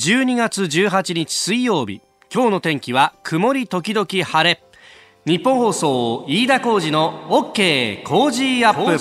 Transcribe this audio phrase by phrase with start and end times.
[0.00, 2.00] 12月18日水曜日。
[2.32, 4.62] 今日の天気は曇り時々晴れ。
[5.26, 8.98] ニッポン放送飯田浩司の OK Cozy Up。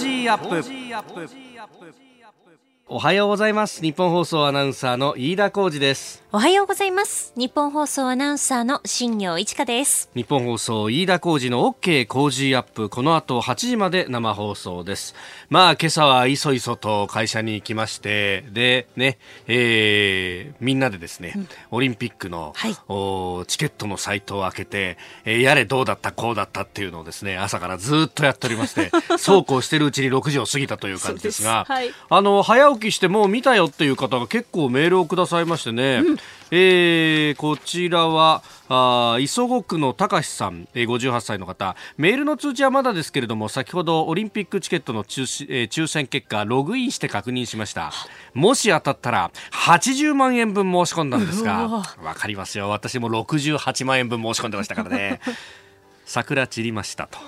[2.89, 3.81] おはようございます。
[3.81, 7.33] ニッポン放送アナウンサーの飯田浩司ですおはようございます。
[7.35, 10.12] ニッポン放送アナウンサーの新行市佳です。
[10.13, 12.87] ニッポン放送飯田浩司の OK Cozy Up。
[12.88, 15.15] この後8時まで生放送です。
[15.49, 19.17] まあ今朝はいそいそと会社に行きましてでね、
[19.48, 36.18] えー、みんなでですね、うん、オリンピックの、はい、おチケットのサイトを開けて、えー、やれどうだったこうだったっていうのをですね朝からずっとやっておりまして そうこうしてるうちに6時を過ぎたという感じですが、はい、あの早起きしてもう見たよっていう方が結構メールをくださいましてね、うん、
[36.51, 41.75] えー、こちらはあ磯子区の高橋さん、えー、58歳の方。
[41.97, 47.91] メールの通知はまだですけれども先ほどオリンピックチケットの抽,、えー、抽選結果ログインして確認しました。
[48.33, 51.83] もし当たったら80万円分申し込んだんですがわ。
[52.15, 52.70] かりますよ。
[52.70, 55.21] 私も68万円分申し込んでましたからね。
[56.05, 57.20] 桜散りましたと。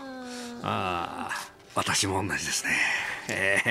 [0.63, 1.29] あ
[1.75, 2.71] 私も同じですね。
[3.29, 3.61] え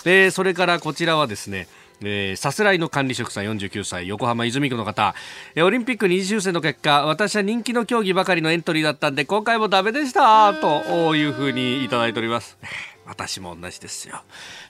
[0.00, 1.68] ー、でそれからこちらはですね
[2.02, 5.14] えー、さすらいの管理職さん49歳横浜泉区の方、
[5.54, 12.58] えー、オリンピック二次修正の結果私は人気の競技ばかりのエントリーだったんで今回もダメでしたというふうにいただいております。
[13.06, 14.22] 私も同じですよ。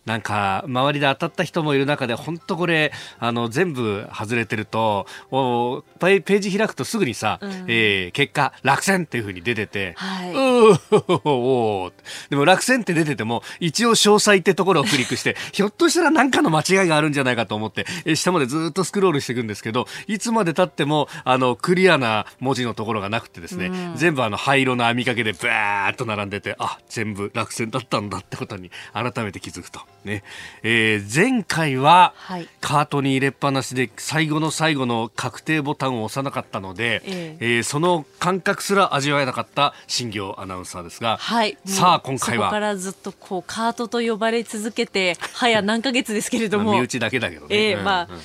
[0.06, 10.78] なんか周りで当たった人もいる中で本当これあの全部外れてるとおページ開くとすぐにさ、うん、えー、結果落選っていうふうに出てて、はい、う
[11.25, 11.93] お
[12.31, 29.81] でも落選って出てても一応詳細ってところをクリックして ひょっとしたら何かの間違いがあるんじゃないかと思って、え下までずっとスクロールしていくんですけどいつまでたってもあのクリアな文字のところがなくてですね、うん、全部あの灰色の網掛けでバーッと並んでてあ全部落選だったんだってことに改めて気づくと。
[30.05, 30.23] ね。
[30.62, 32.15] えー、前回は
[32.61, 42.47] カートに入れっぱなしで最後の最後の確定ボタンを押さなかったので、えー、えー、その感覚すら味わえなかった新業アナウンサーですが、はい、さあ今回は。
[42.47, 46.72] そこからずっとこうカートと呼ばれ続けて早何ヶ月ですけれども。
[46.72, 48.15] 身内だけだけどね、えー、まあ、うん。
[48.17, 48.21] うん、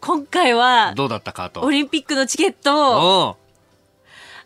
[0.00, 1.60] 今回はどうだったカート。
[1.62, 3.36] オリンピックのチケットを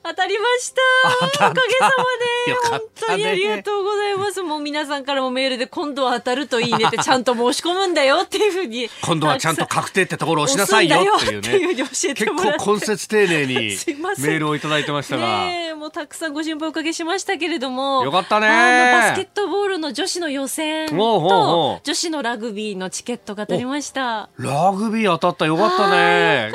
[0.03, 0.81] 当たりました。
[1.27, 2.05] おかげさま
[2.49, 4.43] で、本当にありがとうございます。
[4.43, 8.89] もう皆さんからもメールで今度は当たるといいねって ちゃんと申し込むんだよっていうふうに。
[9.03, 11.75] 今度はちゃんと確定ってところをしなさいよっていうね。
[11.75, 18.03] 結構根節丁寧にメールをいただいてましたが、ね、もうたくさんご心配おかけしましたけれども。
[18.05, 18.49] よかったね。
[18.93, 24.31] バスケットボールの女子の予選と女子のラグビーのチケットが当たりました。
[24.39, 25.47] ラグビー当たった。
[25.47, 26.53] よかったね。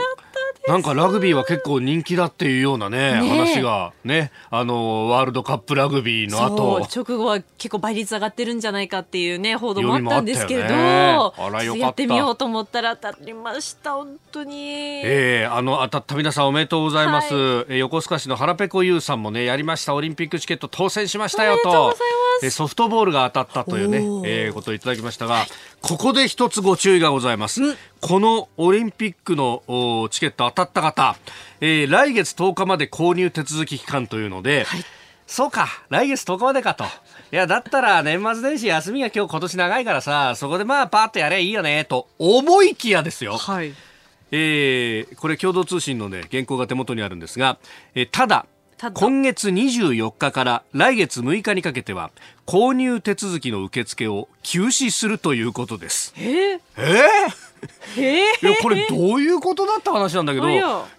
[0.68, 6.88] なんかラグビーは結構人気だっていうようなね、ね話がね、あの、ワールドカップラグビーの後。
[6.94, 14.56] 直後は結構倍率上がってるんじゃないかっていうね、報道もあったんですけれど、ね、やってみようと思ったら当たりました、本当に。
[15.04, 17.34] ええー、あの、当たった皆さんおめでとうございます。
[17.34, 19.94] はい、横須賀市の腹ペコユーさんもね、やりました。
[19.94, 21.96] オリンピックチケット当選しましたよと。
[22.42, 25.48] とソフトボールが当たったというね、えー、ことをいただきましたが、はい、
[25.82, 27.62] ここで一つご注意がございます。
[28.02, 29.64] このオリンピックの
[30.12, 31.16] チケット当たった方、
[31.62, 34.82] えー、来月10日まで購入手続き期間というので、はい、
[35.28, 36.84] そうか、来月10日までかと。
[36.84, 36.88] い
[37.32, 43.38] や、だったら年末年始休みが今日今年長いからさ、そこでまあパーッとやればいいよね、と思いきやですよ。
[43.38, 43.74] はい。
[44.32, 47.58] えー、これ共同通信のね、原稿が手元にあるんですが、
[47.94, 48.46] えー、ただ、
[48.94, 52.12] 今月24日から来月6日にかけては
[52.46, 56.14] 購入手続きの受付を休止するということです。
[56.18, 57.55] えー、えー？
[57.98, 60.48] いやこれどういうことだった話なんだけど、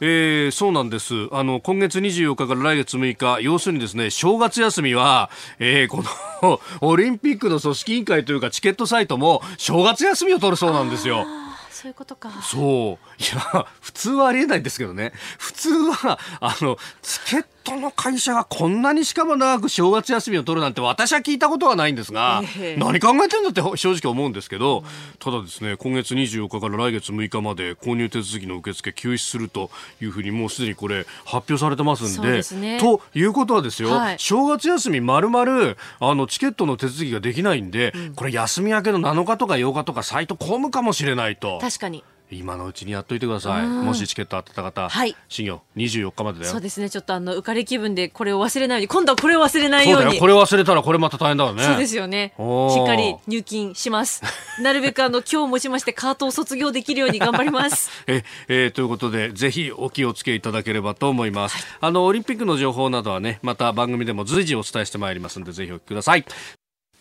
[0.00, 6.02] えー、そうなんですあの今月24日から来月6日要するにですね正月休みは、えー、こ
[6.42, 11.26] の オリンピックの組織委員会というかチケットサイトも正月休みを取るそうなんですよ。
[11.70, 12.30] そういうことか。
[12.42, 13.15] そう。
[13.18, 15.12] いや、普通はありえないんですけどね。
[15.38, 24.84] 普通は、あの、チケットの会社がこんなにしかも長く正月休みを取るなんて私は聞いたことはないんですが、えー、何考えてんだって正直思うんですけど、うん、
[25.18, 41.58] ただですね、今月24日から来月6日まで購入手続きの受付休止するというふうにもうすでにこれ発表されてますんで、でね、ということはですよ、はい、正月休みまるまるあのチケットの手続きができないんで、うん、これ休み明けの7日とか8日とかサイト混むかもしれないと。
[41.60, 42.04] 確かに。
[42.30, 43.66] 今のうちにやっといてください。
[43.66, 46.52] もしチケット当たった方、はい、新業24日までだよ。
[46.52, 46.90] そうですね。
[46.90, 50.18] ちょっとあの浮かれ気分でこれを忘れないように、今度はこれを忘れないように。
[50.18, 51.62] これ忘れたらこれまた大変だよね。
[51.62, 52.34] そうですよね。
[52.36, 54.22] しっかり入金します。
[54.60, 57.90] なるべくあの今日もしましてカートを卒業できるように頑張ります。
[58.06, 61.56] ええー、ということでぜひお気をつけいただければと思います。
[61.56, 66.24] はい、あのオリンピックの情報などはねまた番組でも随時お伝えしてまいりますのでぜひお聞きください。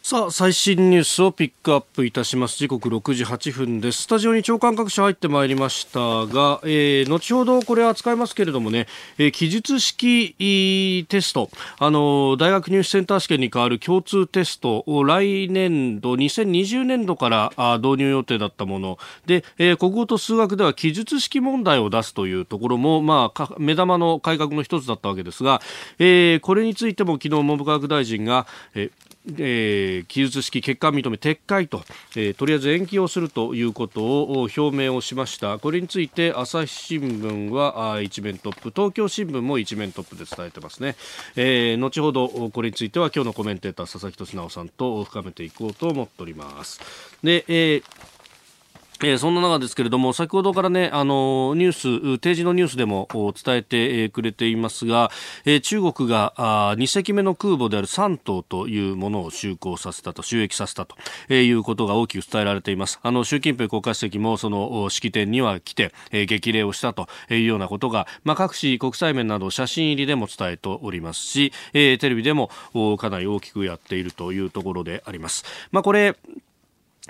[0.08, 2.60] さあ、最新ニュースをピックアップいたします。
[2.60, 4.04] 時刻6時8分です。
[4.04, 8.86] スタジオに長官各社入ってまいりましたが、えー、後ほどこれ扱いますけれどもね、
[9.18, 10.36] えー、記述式
[11.10, 11.50] テスト、
[11.80, 25.64] あの、大学入試センター試験に代わる共通テストを来年度、2020年度からあ導入予定だったもので、えー、国語と数学では記述式問題を出すというところも、まあ、目玉の改革の一つだったわけですが、
[25.98, 29.05] えー、これについても昨日文部科学大臣が、えー
[29.38, 31.84] えー、記述式欠陥認め撤回と、
[32.16, 35.60] えー、とりあえず延期をするということを表明をしました。
[35.60, 38.72] これについて朝日新聞はあ一面トップ。
[38.76, 40.96] 東京新聞も一面トップで伝えてますね、
[41.36, 46.80] えー、後ほどこれについては今日のコメンテーター佐々木俊直さんと深めていこうと思っております。
[47.24, 48.15] で、えー
[49.04, 55.12] えー、そんな中ですけれども、先ほどからね、あのニュース、定時のニュースでも伝えてくれていますが、
[55.44, 60.96] えー、中国があ2隻目の空母である山東というものを就航させたと、収益させたと、
[61.28, 63.00] えー、いうことが大きく伝えられています。
[63.04, 72.50] あの、習近平国家主席もその式典には来て、えー、激励をしたというようなことが、まあ、各紙国際面など写真入りでも伝えておりますし、えー、テレビでも
[72.98, 75.44] かなり大きくやっているというところであります。
[75.72, 76.16] まあ、これ、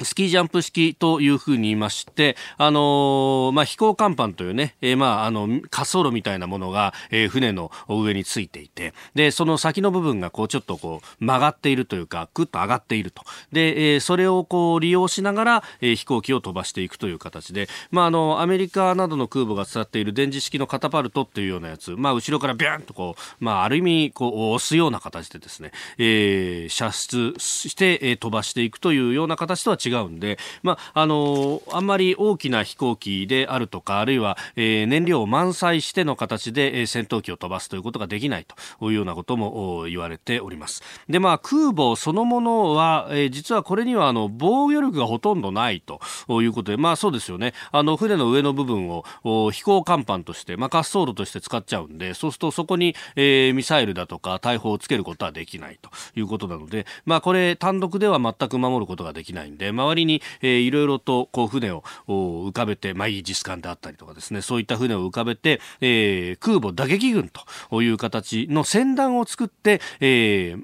[0.03, 13.23] スキージャンプ式というふうに言いまして、あのー、まあ、飛行甲板というね、えー、まあ、あの、滑走路みたいなものが、えー、船の上についていて、で、その先の部分がこう、ちょっとこう、曲がっているというか、ぐっと上がっていると。
[13.53, 40.81] で、えー、それをこう、利用しながら、えー、飛行機を飛ばしていくという形で、まあ、あの、アメリカなどの空母が使っている電磁式のカタパルトっていうようなやつ、まあ、後ろからビューンとこう、まあ、ある意味、こう、押すような形でですね、えー、射出して、えー、飛ばしていくというような形とは違うんで、まあ、あのあんまり大きな飛行機であるとか、あるいは、えー、燃料を満載しての形で、えー、戦闘機を飛ばすということができないというようなことも言われております。
[41.09, 45.99] で、まあ、空母そのものは、えー、実はこれにはあの防御力がほとんどないと
[46.41, 47.53] いうことで、まあそうですよね。
[47.71, 49.03] あの船の上の部分を
[49.51, 67.29] 飛行甲板として、まあ滑走路として使っちゃうんで、そうするとそこに、えー、ミサイルだとか大砲をつけることはできないということなので、まあこれ単独では全く守ることができないんで、周りにえー、いろいろとこう船を浮かべて、まあ、イージス艦であったりとかですね、そういった船を浮かべて、えー、空母打撃軍
[67.69, 70.63] という形の船団を作って、えー、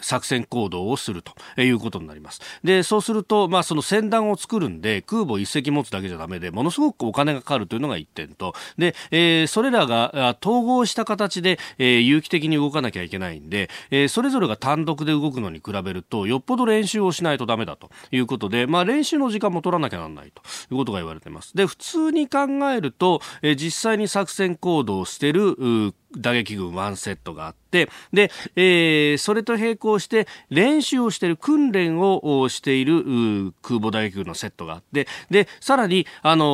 [0.00, 2.40] 作戦行動をするということになります。
[2.62, 20.42] で、そうすると、まあ、その船団を作るんで、空母一隻持つだけじゃダメで、ものすごくお金がかかるというのが一点と、で、えー、それらが統合した形で、えー、有機的に動かなきゃいけないんで、えー、それぞれが単独で動くのに比べると、よっぽど練習をしないとダメだということで、まあ、練習の時間も取らなきゃならないと
[20.72, 21.56] いうことが言われています。
[21.56, 36.44] で、普通に考えると、えー、実際に作戦行動をしてる、打撃群1セットがあって、で、えー、それと並行して練習をしている訓練をしている空母打撃群のセットがあって、で、さらに、あの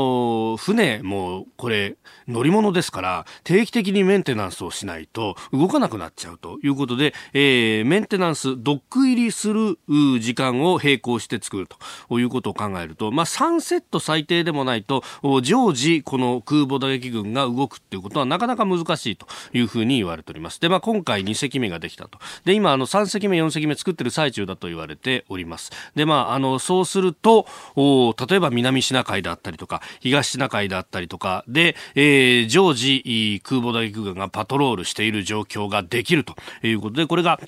[0.55, 1.97] ー、船もこれ
[2.27, 9.79] 乗り物ですから定期的にメンテナンスをしないと動かなくなっちゃうということで、えー、メンテナンス、ドック入りする
[10.21, 11.69] 時間を並行して作る
[12.09, 15.03] ということを考えると、まあ、3セット最低でもないと
[15.43, 19.27] 常時この空母打撃群が動くっていうことはなかなか難しいと。
[19.53, 20.61] いうふうに言われております。
[20.61, 22.19] で、まあ、今回2隻目ができたと。
[22.45, 25.73] で、今、あの、3隻目、4隻目作ってる最中だと言われております。
[25.95, 27.47] で、まあ、あの、そうすると、
[27.77, 37.41] お例えば南シナ海だったりとか、東シナ海だったりとかで、えー、常時、空母打撃軍がパトロールしている状況ができるということで、これが、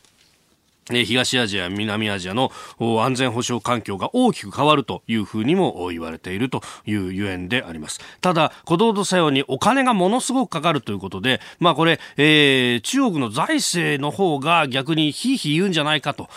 [0.91, 8.01] 東アジア、南アジアの安全保障環境が大きく変わるというふうにも言われているというゆえんであります。
[8.21, 16.29] ただ、小道と作用にお金がものすごくかかるということで、まあこれ、えー、中国の財政の方が逆にひいひい言うんじゃないかと。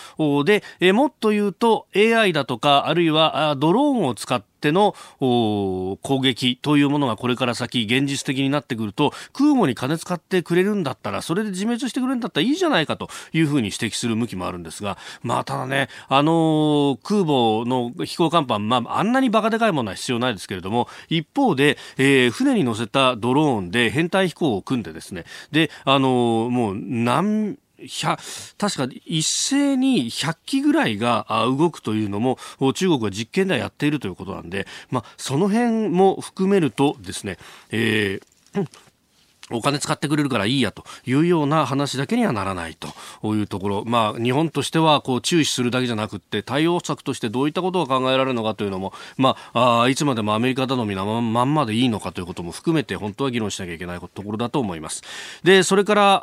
[0.43, 27.57] で、えー、もっと言うと AI だとか、あるいはドローンを使っっての攻撃というものがこれから先現実的になってくると空母に金使ってくれるんだったらそれで自滅してくれるんだったらいいじゃないかというふうに指摘する向きもあるんですがまあただねあのー、空母の飛行甲板、まあ、あんなにバカでかいものは必要ないですけれども一方で、えー、船に乗せたドローンで編隊飛行を組んでですねであのー、もう何
[28.57, 31.25] 確か一斉に100機ぐらいが
[31.57, 32.37] 動くというのも
[32.73, 37.37] 中国は実験ではやっているということなんで、まあ、その辺も含めるとですね、
[37.71, 38.67] えー
[39.51, 55.03] お金使ってくれるからいいやというような話だけにはならないというところ、まあ、日本としてはこう注視するだけじゃなくって対応策としてどういったことが考えられるのかというのも、まあ、あいつまでもアメリカ頼みなまんまでいいのかということも含めて本当は議論しなきゃいけないところだと思います。
[55.43, 56.21] でそれから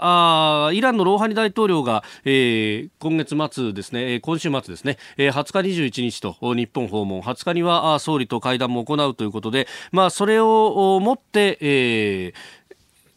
[0.68, 12.65] あイランのローハニ大統領が、えー、今月末ですね今週末ですね、20日21日と日本訪問20日には総理と会談も行うということで、まあ、それをもって、えー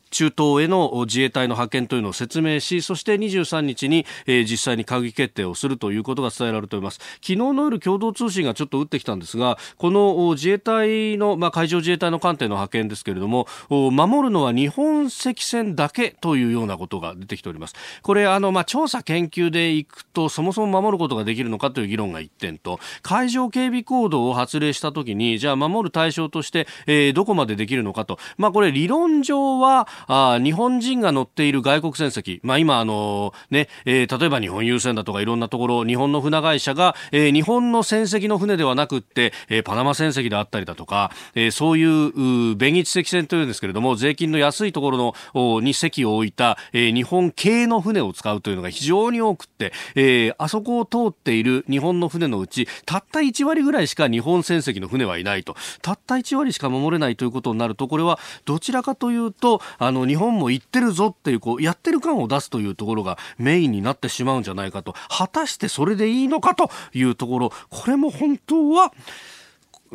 [0.10, 7.00] 中東への自衛隊の派遣というのを説明しそして23日に、えー、実際に閣議決定をするということが伝えられております。
[7.22, 17.76] 昨日の夜共同通信がちょっと打ってきたんですがこの自衛隊の、まあ、海上自衛隊の艦艇の派遣ですけれども守るのは日本赤船だけというようなことが出てきております。
[18.02, 55.56] これあの、まあ、調査研究でいくとそもそも守ることができるのかという議論が一点と海上警備行動を発令したときにじゃあ守る対象として、えー、どこまでできるのかと、まあ、これ理論上はあ日本人が乗っている外国船籍、まあ、今あの、ねえー、例えば日本郵船だとかいろんなところ日本の船会社が、えー、日本の船籍の船ではなくって、えー、パナマ船籍であったりだとか、えー、そういう米日赤船というんですけれども税金の安いところのに席を置いた、えー、日本系の船を使うというのが非常に多くって、えー、あそこを通っている日本の船のうちたった1割ぐらいしか日本船籍の船はいないと。
[55.82, 68.94] たった1割しか守れないということになるとこれはどちらかというとああの日本も行ってるぞっていうこうやってる感を出すというところがメインになってしまうんじゃないかと果たしてそれでいいのかというところこれも本当は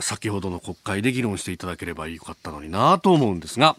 [0.01, 3.77] 先ほどの国会で議論していただければよかったのになと思うんですが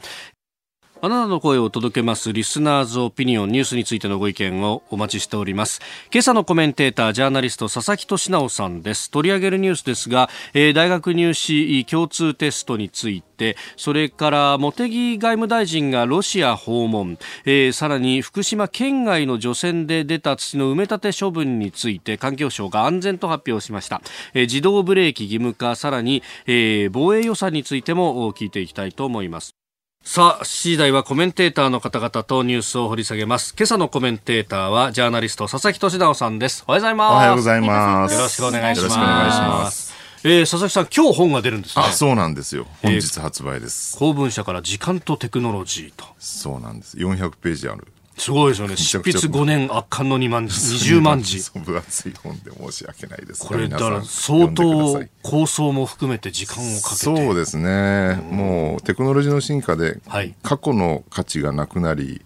[1.06, 5.80] あなたの声を届けますリスナーズオピニオンニュースについてのご意見をお待ちしております。
[6.12, 9.12] 今朝のコメンテータージャーナリスト佐々木俊直さんです。
[9.12, 24.02] 取り上げるニュースですが、えー、大学入試共通テストについてそれから茂木外務大臣がロシア訪問、えー、さらに福島県外の除染で出た土の埋め立て処分について環境省が安全と発表しました、
[24.34, 29.64] えー、自動ブレーキ義務化さらに、えー、防衛予算についても聞いていきたいと思います。
[30.08, 33.56] さあ、7時台はコメンテーターの方々とニュースを掘り下げます。
[33.58, 36.64] 今朝のコメンテーターは、ジャーナリスト、佐々木俊直さんです。
[36.68, 37.12] おはようございます。
[37.12, 38.14] おはようございます。
[38.14, 38.84] よろしくお願いします。
[38.84, 39.94] よろしくお願いします。
[40.24, 41.86] えー、佐々木さん、今日本が出るんですね。
[41.88, 42.68] あ、そうなんですよ。
[42.84, 43.96] 本日発売です。
[43.96, 46.06] えー、公文社から時間とテクノロジーと。
[46.20, 46.98] そうなんです。
[46.98, 47.88] 400ページある。
[48.17, 48.77] すごいですよね。
[48.77, 50.53] 執筆5年圧巻の2万字、
[50.95, 51.39] 20万字。
[51.65, 57.03] 分厚い本で申し訳ないですこれ、だから相当構想も含めて時間をかけて。
[57.03, 58.19] そうですね。
[58.29, 60.00] もうテクノロジーの進化で、
[60.43, 62.22] 過去の価値がなくなり、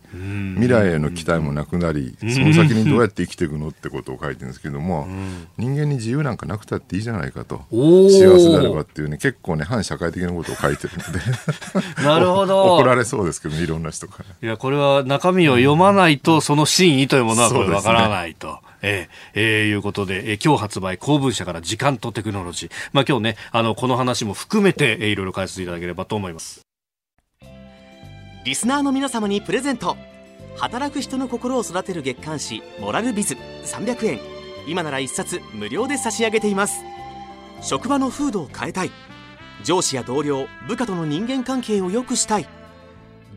[0.56, 5.08] 未来への期待もなくなり、その先にどうやって生きていくのってことを書いてるんですけども、
[5.58, 11.20] 人間に自由なんかなくたっていいじゃないかと、幸せであればっていうね、結構ね、反社会的なことを書いてるので
[12.04, 12.76] なるほど。
[12.78, 14.26] 怒られそうですけど、ね、いろんな人から。
[14.42, 18.60] いや、これは中身を読まないと、その真意というものはこれわからないと。
[18.82, 22.72] えー、えー、いうことで、えー、今日発売、公文社から時間とテクノロジー。
[22.94, 26.62] まあ今日ね、あの、この話も含めて、えー、いろいろ解説いただければと思います。
[28.46, 29.98] リスナーの皆様にプレゼント。
[30.58, 34.20] 働く人の心を育てる月刊誌「モラルビズ」300円
[34.68, 36.82] 今なら1冊無料で差し上げています。
[37.62, 38.92] 職場の風土を変えたい。
[39.64, 42.48] 上司や同僚部下との人間関係を良くしたい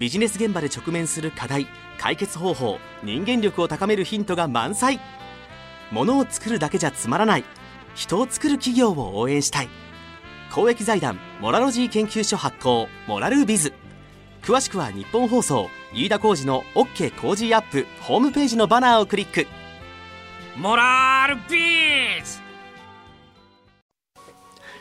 [0.02, 4.98] ビジネス現場で直面する課題解決方法人間力を高めるヒントが満載。
[5.92, 7.44] ものを作るだけじゃつまらない。
[7.94, 9.68] 人を作る企業を応援したい。
[10.52, 13.72] 公益財団モラロジー研究所発行モラルビズ。
[14.42, 19.46] 詳しくは日本放送飯田浩司の OK 工事アップホームページのバナーをクリック。
[20.56, 22.41] モラルビズ!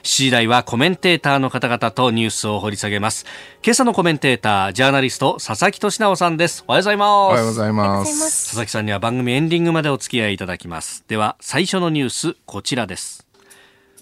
[0.03, 3.25] 7時台はコメンテーターの方々とニュースを掘り下げます。
[3.63, 6.63] 今朝のコメンテーター、ジャーナリスト、佐々木俊直さんです。
[6.67, 7.09] おはようございます。
[7.09, 8.45] おはようございます。
[8.45, 11.03] 佐々木さんには番組エンディングまでお付き合いいただきます。
[11.07, 13.25] では、最初のニュース、こちらです。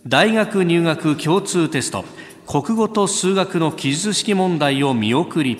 [0.08, 2.06] 大学入学共通テスト。
[2.50, 5.60] 国語と数学の記述式問題を見送り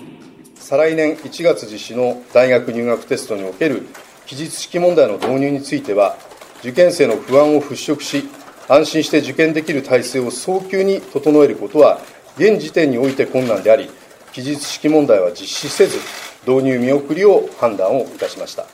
[0.56, 3.88] 再来年1月実施の大学入学テストにおける
[4.26, 6.18] 記述式問題の導入については
[6.62, 8.28] 受験生の不安を払拭し
[8.70, 12.00] 安心して受験できる体制を早急に整えることは
[12.38, 13.90] 現時点において困難であり
[14.32, 15.98] 記述式問題は実施せず
[16.48, 18.68] 導入見送りを判断をいたしました。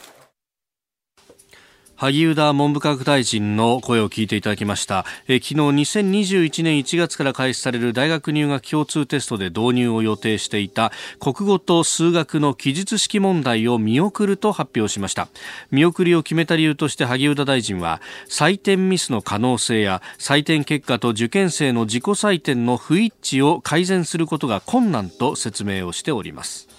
[1.98, 15.30] 萩生田文部科学大臣の声を聞いていただきました、え昨日2021年1月から開始される大学入学共通テストで導入を予定していた国語と数学の記述式問題を見送ると発表しました。
[15.72, 26.75] 見送りを決めた理由として萩生田大臣は採点ミスの可能性や採点結果と受験生の自己採点の不一致を改善することが困難と説明をしております。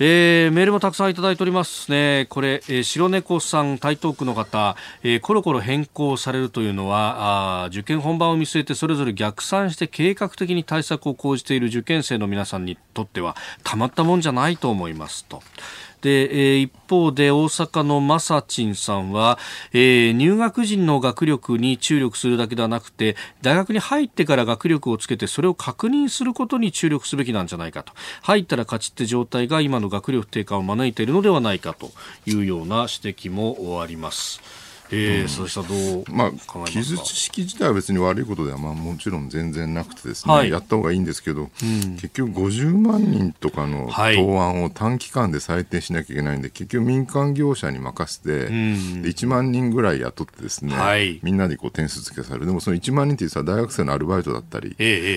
[0.00, 2.26] えー、メールもたくさんいただいておりますね。
[2.28, 15.42] これ、えー、白猫さん、台東区の方、えー、コロコロ変更されるというのは、あ受験本番を見据えてそれぞれ逆算して計画的に対策を講じている受験生の皆さんにとってはたまったもんじゃないと思いますと。
[16.00, 19.38] で、えー、一方で大阪のまさちんさんは、
[19.72, 31.90] えー、入学時の学力に注力するだけではなくて大学に入ってから学力をつけてそれを確認することに注力すべきなんじゃないかと入ったら勝ちって状態が今の学力低下を招いているのではないかと
[32.26, 34.57] いうような指摘もあります。
[34.90, 52.46] えー、うん、そうしたどうまあ、記述式自体は別に悪いことでは、まあ、もちろん全然なくてですね、はい、やった方がいいんですけど、うん、結局50万人とかの答案を短期間で採点しなきゃいけないんで、結局民間業者に任せて、うん、で1万人ぐらい雇ってですね、はい、みんなでこう点数付けされる。
[52.46, 54.74] でもその1万人っていう大学生のアルバイトだったり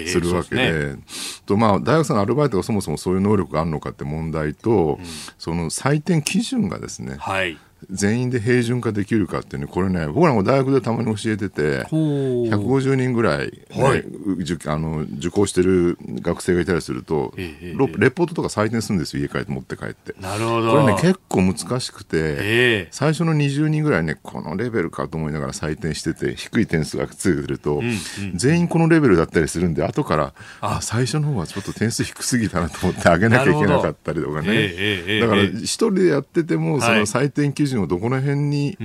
[0.07, 1.03] するわけでえーえーね、
[1.45, 4.99] とまあ、大学生のアルバイトがそもそもそういう能力があるのかって問題と、
[5.37, 7.57] その採点基準がですね、はい
[7.89, 20.13] 全員で平準化できるかっていうね、これね、僕らも大学でたまに教えてて、150人ぐらい、ね、はい、受あの受講してる学生がいたりすると、ええ、レポートとか採点するんですよ、家帰って持って帰って。
[20.19, 20.71] なるほど。
[20.71, 27.97] これね、結構難しくて、え、最初の20人ぐらいね、このレベルかと思いながら採点してて、低い点数がついてると、うんうん、
[28.35, 30.79] 全員このレベルだったりするんで、後から、あ。
[30.81, 35.19] 最初の方はちょっと点数低すぎたなと思って上げなきゃいけなかったりとかね。
[35.19, 38.77] だから、一人でやってても、その採点基準準をどこの辺に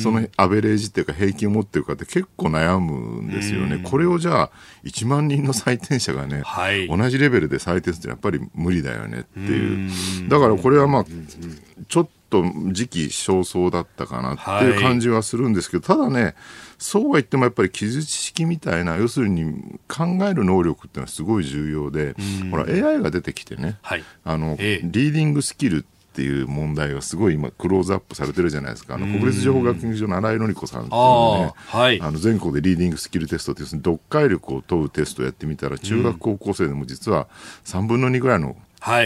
[0.00, 3.78] そのアベレージっていうか平均を持ってるかって結構悩むんですよね。
[3.78, 4.50] これをじゃあ
[4.84, 10.28] 1万人の採点者がね、はい、同じレベルで採点するってやっぱり無理だよねっていう。
[10.28, 11.04] だからこれはまあ
[11.88, 16.34] ちょっと時期尚早だったかなっていう感じはするんですけど、ただね
[16.78, 22.16] そうは言ってもやっぱり記述式みたいな要するに考える能力っていうのはすごい重要で、
[22.50, 28.96] ほら AI が出てきてね、はい、あの、リーディングスキルっていう問題がすごい今クローズアップされてるじゃないですか。
[28.96, 37.28] あの国立情報学研究所の新井紀子さんっていうのねはい、あの全国でリーディングスキルテストっていう読解力を問うテストをやってみたら中学高校生でも実は
[37.64, 38.56] 3分の2ぐらいの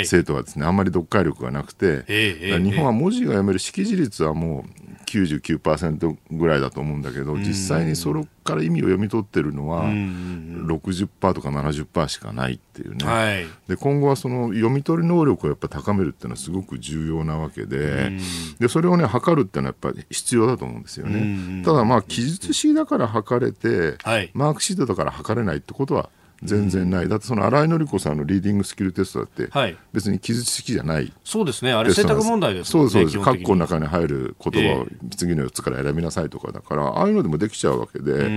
[0.05, 18.13] 生徒はですね、あんまり読解力がなくて、日本は文字が読める識字率はもう99%ぐらいだと思うんだけど、実際にそれから意味を読み取ってるのは60%とか70%しかないっていうね、はい、で今後はその読み取り能力をやっぱ高めるっていうのはすごく重要なわけで
[18.59, 21.63] でそれをね測るっていうのはやっぱり必要だと思うんですよね。
[21.65, 26.11] ただまあ記述式だから測れて、はい、マークシートだから測れないってことは
[26.43, 38.29] 全然ない、だってその新井紀子さんのリーディングスキルテストだって、別に記述式じゃない、そうですね、あれ、選択問題です、ね、そうそうです、括弧の中に入る言葉を次の4つから選びなさいとかだから、ああいうのでもできちゃうわけで、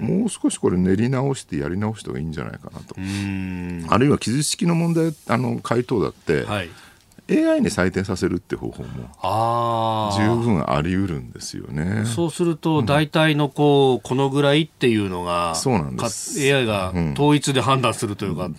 [0.00, 2.94] もう少しこれ、練り直してやり直した方がいいんじゃないかなと。
[3.94, 6.68] あるいは記述式の問題あの回答だって、はい
[7.28, 12.04] AI に採点させるって方法も十分あり得るんですよね。
[12.06, 16.40] そうすると大体のこうこのぐらいっていうのが、そうなんです。
[16.40, 18.56] AI が統一で判断するというか、うん、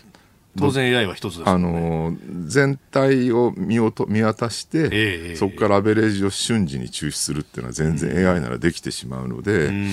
[0.57, 2.13] 当然 AI は一つです、ね、あの
[2.45, 9.91] 全体を見と見渡して、えー、そこからアベレージを瞬時に抽出するっていうのは全然 AI ならできてしまうので、うん、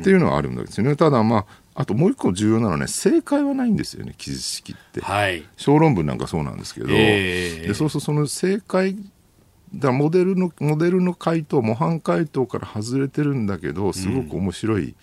[0.00, 0.96] っていうのはあるんですよね。
[0.96, 1.46] ただまあ
[1.80, 8.96] あともう一個重要なのはね正解はないんですよね記述式って、はい、小論文なんかそうなんですけど、えー、でそうするとその正解
[9.74, 14.96] だモデルのモデルの回答模範回答から外れてるんだけどすごく面白い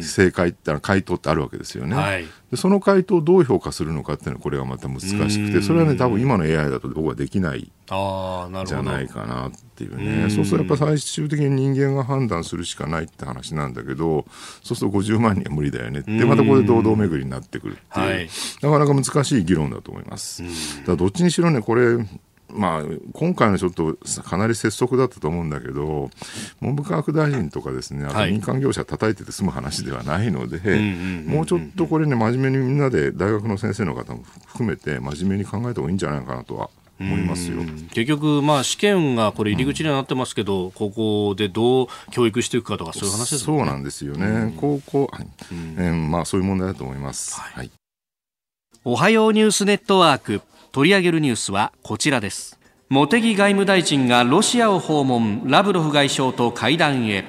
[0.00, 10.30] 正解って回答ってあるわけですよね、はい、でその回答をどう評価するのかっていうのはこれはまた難しくてそれはね多分今の AI だと僕はできないじゃないかなっていうね。
[10.30, 14.24] そうするとやっぱ最終的に人間が判断するしかないって話なんだけど
[14.62, 18.28] そうすると50万人は無理だよねってまたこれで堂々巡りになってくるっていう、はい、
[18.62, 20.42] なかなか難しい議論だと思います。
[20.86, 21.98] だどっちにしろねこれ
[22.54, 26.10] まあ、今回のちょっとかなり拙速だったと思うんだけど、
[26.60, 30.58] 文部科学大臣とかですね、あと民間業者叩いてて済む話ではないので、
[31.26, 37.62] もうちょっとこれね、真面目にみんなで大学の先生の方も含めて、真面目に考えた方がいいんじゃないかなとは思いますよ。
[37.92, 43.46] 結局、まあ、試験がこれ入り口にはなってますけど、うん、高校でどう教育していくかとかそういう話ですね。
[43.46, 45.10] そうなんですよね、うん、高校、
[45.50, 47.70] うん、えー、まあ、そういう問題だと思います、はい、はい、
[48.84, 50.40] おはようニュースネットワーク
[50.74, 52.58] 取り上げるニュースはこちらです。
[52.88, 57.24] 茂木外務大臣がロシアを訪問ラブロフ外相と会談へ。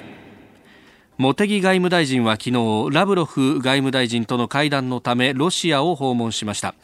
[1.16, 6.74] 茂木外務大臣は昨日ラブロフ外務大臣との会談のためロシアを訪問しました。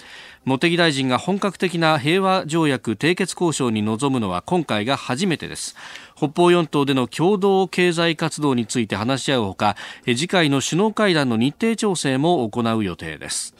[0.44, 5.74] 茂木大臣が本格的な平和条約締結交渉に臨むのは今回が初めてです。
[6.14, 13.52] 北方四島での共同経済活動について話し合うほか次回の首脳会談の日程調整も行う予定です。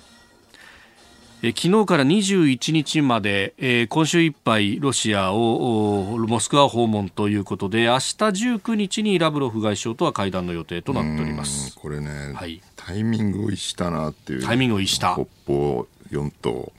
[1.51, 11.75] 昨日から21日まで、えー、今週いっぱいロシアをモスクワ訪問ということで明日19日にラブロフ外相とは会談の予定となっております。
[11.75, 15.15] これね、はい、タイミングを逸したなっていうタイミングを逸した。
[15.15, 16.73] 北方四島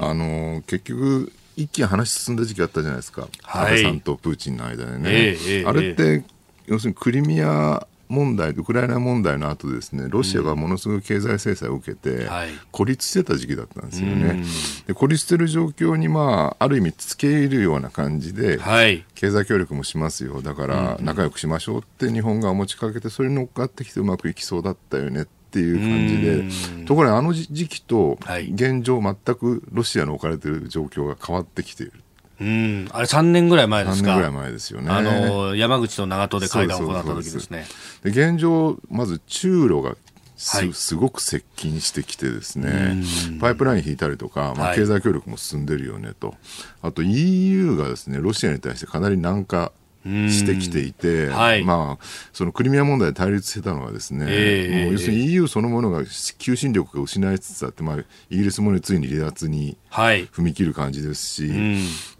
[0.00, 6.22] あの結局一気に話進んだ時期あったじゃないですか、はい、安倍さんとプーチンの間でね、えー、あれって、
[6.66, 12.28] 要するにクリミア問題、ウクライナ問題の後ですね、ロシアがものすごい経済制裁を受けて、
[12.70, 14.44] 孤立してた時期だったんですよね。
[14.86, 28.18] で孤立してる状況に、まあ、ある意味、つけ入るような感じで、はい、経済協力もしますよ、だから仲良くしましょうって日本が持ちかけて、それに乗っかってきてうまくいきそうだったよねっていう感じで、ところがあの時期と
[28.54, 31.94] 現状、全くロシアの置かれている状況が変わってきている。
[32.42, 34.10] うん、あれ3年ぐらい前ですか。
[34.10, 34.90] 3年ぐらい前ですよね。
[34.90, 37.66] あの、山口と長門で会談を行った時ですね。
[38.02, 39.96] で現状、まず中ロが
[40.36, 43.04] すはい、すごく接近してきてですね、
[43.40, 46.36] パイプライン引いたりとか、まあ、経済協力も進んでるよねと、はい、
[46.82, 49.70] あと EU がですね、ロシアに対してかなり軟化
[50.04, 56.02] してきていて、はい、まあ、そのクリミア問題で対立してたのはですね、えー、もう要するに EU そのものが
[56.38, 57.98] 求心力が失いつつあって、まあ、
[58.30, 61.50] イギリスも、ね、ついに離脱に踏み切る感じですし、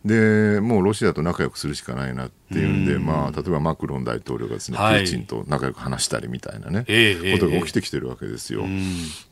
[0.04, 8.64] でもうロシアと仲良くするしかないなっていうんで、まあ、例えばマクロン大統領がですね、はい、プーチンと仲良く話したりみたいなね、えー、ことが起きてきてるわけですよ。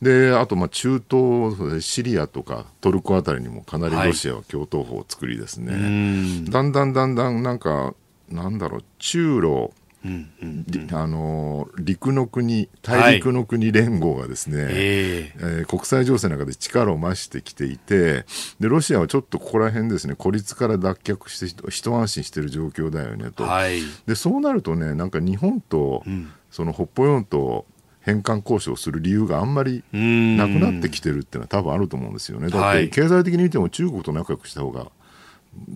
[0.01, 7.93] であとまあ中東シリアとかトルコあたりにもかなりロシアは共闘法を作りですね、はい、だんだんだんだんなんか
[8.31, 18.25] なんだろう、中ロ、うんうんうん、あの陸の国、大陸の国連合がですね、はい、えー、国際情勢の中で力を増してきていて
[18.59, 27.65] で、ロシアはちょっとここら辺ですね、孤立から脱却して一安心している状況だよねと、はい、でそうなるとね、なんか日本と、うん、その北方四島
[28.01, 32.49] 返還交渉する理由があんまりなくなってきてるっていうのは多分あると思うんですよね。
[32.49, 34.87] だって経済的に見ても中国と仲良くした方が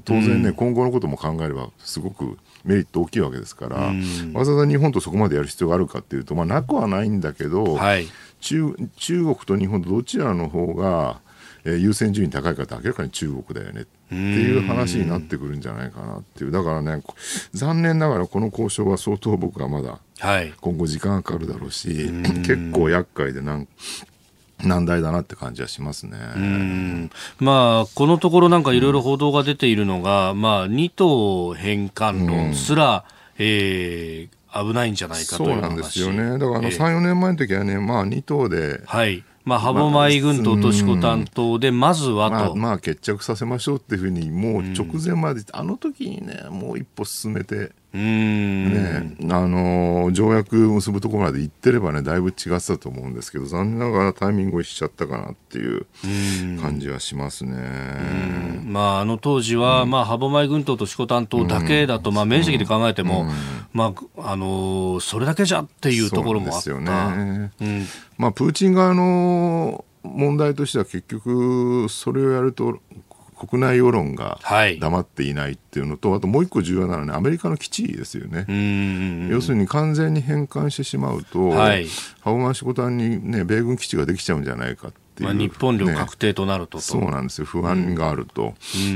[0.06, 3.94] 当然ね、今後のことも考えればすごくメリット大きいわけですから、
[4.34, 8.08] わざわざ日本とそこまでやる必要があるかっていうと、まあ、なくはないんだけど、はい、
[8.40, 11.20] 中中国と日本とどちらの方が、
[11.66, 16.52] えー、優先順位高いかって明らかに中国だよねっていう話になってくるんじゃないかなっていう。
[16.52, 17.04] だからね
[17.54, 20.00] 残念ながらこの交渉は相当僕はまだ
[20.62, 22.10] 今後時間がかかるだろうし、
[22.46, 23.68] 結構厄介でなん
[24.64, 26.18] 難題だなって感じはしますね。
[27.40, 36.38] まあ、このところなんかいろいろ報道が出ているのが、うん、まあ、2島返還論すら、うん、えー、危ないんじゃないかというそうなんですよね。
[36.38, 39.24] だからあの3、4年前の時はね、まあ2島で、はい。
[39.46, 55.86] まあ、歯舞軍ととし子担当で、まずはと、まあ、まあ、決着させましょうっていうふうに、もう直前まで、あの時にね、もう一歩進めて、ね、あの条約結ぶところまで行ってればねだいぶ違ってたと思うんですけど残念ながらタイミングをしちゃったかなっていう
[56.62, 57.56] 感じはしますね。
[58.66, 63.30] まあ、あの当時は、うん、まあ、歯舞群島と四股担当だけだと、うん、まあ、面積で考えても、うん、
[63.74, 66.66] まああのそれだけじゃっていうところもあった。
[66.70, 67.52] よね。
[68.18, 72.80] まあ、プーチン側の問題としては結局それをやると
[73.38, 74.40] 国内世論が
[74.80, 78.46] 黙っていないっていうのと、はい、あともう一個重要なのは、ね、アメリカの基地ですよね。
[79.30, 81.88] 要するに完全に返還してしまうと、はい、
[82.22, 88.54] ハオマンシコタンに、ね、米軍基地ができちゃうんじゃないかっていう、まあ、日本領確定となると、ね、そうなんですよ、不安があると、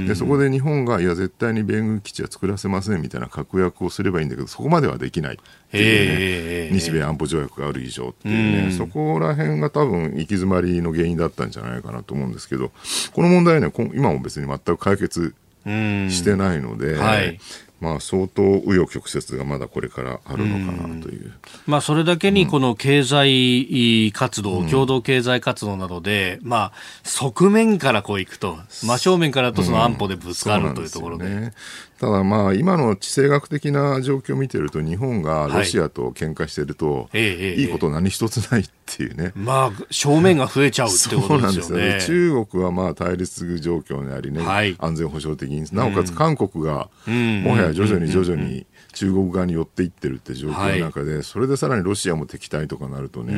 [0.08, 5.38] でそこで日本が、いや、絶対に米軍基地は作らせませんみたいな確約をすればいいんだけど、そこまではできないっ
[5.72, 12.72] ていうね、日米安保条約がある以上っていうね、そこら辺が多分行き詰まりの原因だったんじゃないかなと思うんですけど、
[13.14, 15.34] この問題はね、今も別に全く解決
[15.66, 17.40] してないので、はい、
[17.82, 21.32] まあ、相当紆余曲折がまだこれからあるのかなという。
[21.66, 26.72] まあ、それだけにこの経済活動、うん、共同経済活動などで、まあ、
[27.04, 31.30] 側面からこういくと、真正面からとその安保でぶつかる、うん、というところで。
[31.30, 31.54] ね、
[32.00, 39.32] ただまあ、今の地政学的な状況を見てると、日本がロシアと喧嘩してると、はい、いいこと何一つないっていうね。
[39.36, 41.94] まあ、正面が増えちゃうってことですよね。
[41.96, 45.60] よ中国はまあ対立状況にありね、はい、安全保障的に。
[45.72, 53.34] なおかつ韓国が、もはや徐々に徐々に中国側に寄っていってるって状況の中で、それでさらにロシアも敵対とかなるとね、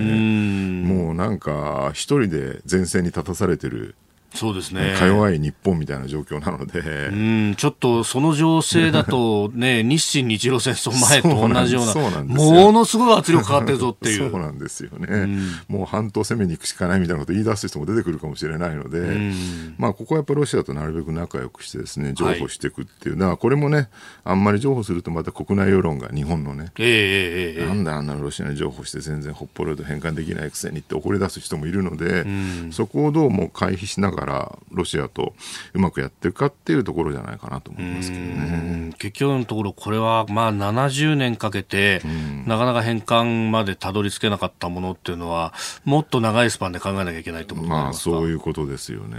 [0.86, 3.96] もうなんか一人で前線に立たされてる
[4.34, 4.96] そうですね。
[4.98, 6.80] か弱い日本みたいな状況なので。
[6.80, 7.16] う
[7.52, 14.32] ん、ちょっとその情勢だとね、 日清日露戦争前と同じような、なものすごい圧力かかってるぞっていう。
[14.32, 15.52] そうなんですよね、うん。
[15.68, 23.16] もう半島攻めに行くしかないみたいなこと言い出す人も出てくるかもしれないので、うん、まあここはやっぱロシアとなるべく仲良くしてですね、譲歩していくっていう。
[23.16, 23.90] はい、だからこれもね、
[24.24, 35.34] あんまり譲歩するとまた国内世論が日本のね、えー、えー、なんだあんなロシアに譲歩して全然北方領土返還できないくせにって怒り出す人もいるので、うん、そこをどうも回避しなががらロシアと
[35.74, 38.94] うまくやっていくかっていうところじゃないかなと思いますけどね。
[38.98, 42.02] 結局のところ、これはまあ70年かけて、
[42.46, 45.54] なかなか返還までたどり着けなかったものっていうのは、
[45.84, 49.18] もっと長いスパンで考えなきゃいけないと思まあそういうことですよね。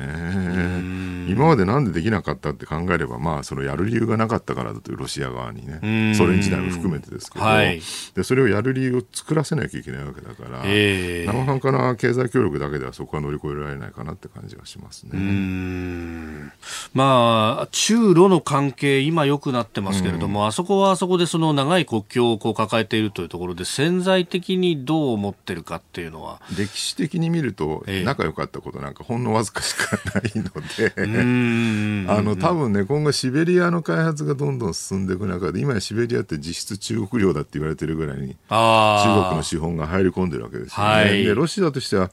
[1.28, 7.80] 今までなんでできなかったって考えれば、まあそのやる理由がなかったからだというロシア側にね、ソ連時代も含めてですけど、はい、
[8.14, 16.52] でそれをやる理由を作らせなきゃいけないわけだから、えー、生半可な経済協力だけではそこは乗り越えられないかなって感じがしますね。
[16.94, 26.40] まあ中ロの関係今良くなってますけれども、あそこはあそこでその長い国境をこう抱えているというところで潜在的にどう思ってるかっていうのは。
[26.56, 30.44] 歴史的に見ると仲良かったことなんかほんのわずかしかないの
[30.76, 30.92] で
[32.12, 40.92] あの多分ね今後シベリアの開発がどんどん進んでいく中で今やシベリアって実質中国領だって言われてるぐらいに中国の資本が入り込んでるわけですよね。
[40.92, 42.10] はい、でロシアとしては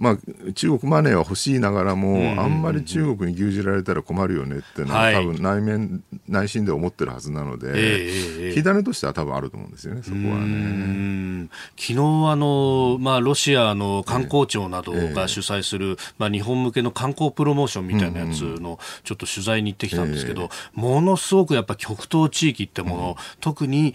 [0.00, 11.48] まあ、中国マネーは欲しいながらも、あんまり中国に牛耳られたら困るよねっていうのは、はい、多分内面、内心で思ってるはずなので、えー、火種としては多分あると思うんですよね、そこはね。
[11.76, 20.48] 昨日あの、まあ、ロシアの観光庁などが主催する、えー、まあ、日本向けの観光プロモーションみたいなやつのちょっと取材に行ってきたんですけど、えー、
[20.80, 23.94] ものすごくやっぱ極東地域ってもの、うん、特に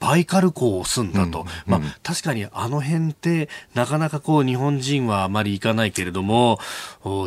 [0.00, 6.58] バイカル港を住んだと、うん、まあ、確かにあの辺ってなかなかこう日本人はあまりいかないけれども、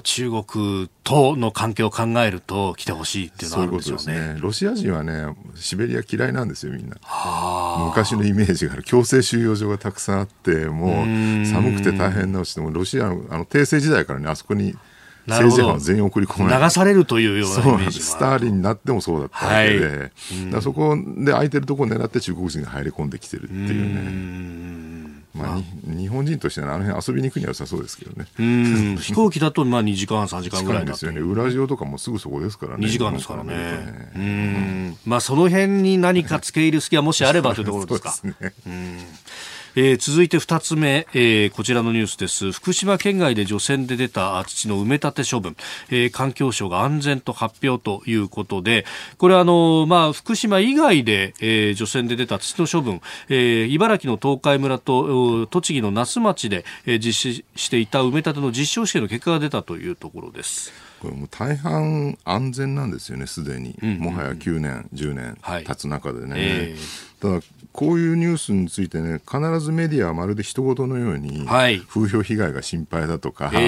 [0.04, 4.14] 中国との関係を考えると来てほしいっていうのはあるんでしょうね。
[4.14, 6.98] ううねロシア人はね、シベリア嫌いなんですよ、みんな。
[7.88, 8.84] 昔のイメージがある。
[8.84, 14.76] 強制収容所がたくさんあって、もう寒くて大変なうちでも、ロシアのあの帝政時代からね、あそこに
[15.28, 20.12] 政治犯を全員送り込ま流されるというようなイメージスターリンになってもそうだったわけで、はい
[20.54, 24.93] うん、そこで空いてるところを狙って中国人が入り込んできてるっていうね。
[25.34, 28.28] まあ、日本人としてはあの辺遊びに行くには良さそうですけどね。
[28.98, 31.22] 飛行機だとまあ2時間、3時間ぐらいですよね。
[31.22, 32.86] ウラジオとかもすぐそこですからね。
[32.86, 33.56] 2時間ですからね。
[33.56, 38.12] ねうんまあ、その辺に何か付け入る隙がもしあればというところですか。
[38.14, 38.54] そうですね。
[38.68, 39.00] うん
[39.76, 42.52] えー、続いて2つ目、えー、こちらのニュースです。
[42.52, 45.56] 福島県外で除染で出た土の埋め立て処分、
[45.90, 48.86] えー、環境省が安全と発表ということで
[49.18, 60.83] これはあの、まあ、福島以外で、えー、除染で出た土の処分、えー、茨城の東海村と栃木の那須町で、えー、実施していた埋め立ての実証試験の結果が出たというところです。
[61.04, 66.76] これも大半安全なんですよね、すでに、うんうんうん、もはや9年、10年経つ中でね、はいえ。
[66.78, 67.42] ー、ただ、
[67.74, 71.46] こういうニュースについてね、必ずメディアはまるで人事のように、
[71.90, 73.60] 風評被害が心配だとか、な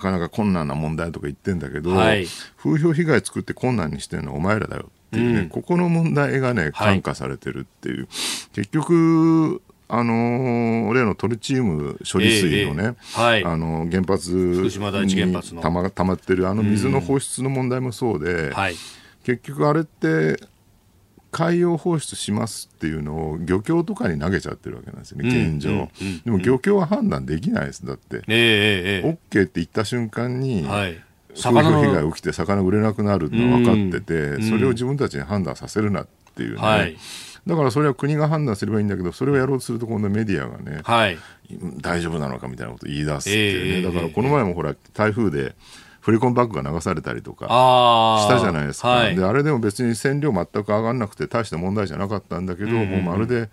[0.00, 8.06] かなか困難な問題とか言ってんだけど、はい、風評被害作って困難にしてるのはお前らだよっていうね、うん、ここの問題がね、感化されてるっていう、はい、
[8.54, 9.60] 結局、
[9.92, 14.70] あのー、例のトリチウム処理水のね、えーはい、あの原発に
[15.60, 18.76] たまたまってるあの水の放出の問題もそうで、うんはい、
[19.24, 20.40] 結局あれって
[21.32, 25.88] 海洋放出しますっていうのを漁協とかに投げちゃってるわけなんですよね、現状、うんうん、
[26.22, 31.00] でも漁協は判断できないです、だって、えー、OK って言った瞬間に、はい、
[31.34, 36.60] 魚の被害起きて、魚売れなくなるの分かってて、それを自分たちに判断させるなっていうね。
[36.60, 36.96] はい
[37.46, 41.18] だからそれは国が判断すればいいんだけど、それをやろうとすると、今度メディアがね、はい、
[41.80, 45.54] 大丈夫なのかみたいなことを言い出すっていうね、えー、だからこの前もほら、台風で、
[46.00, 53.50] フリコンバッグが流されたりとかしたじゃないですか、はい、であれでも別に線量全く上がらなくて大した問題じゃなかったんだけど、もうまるで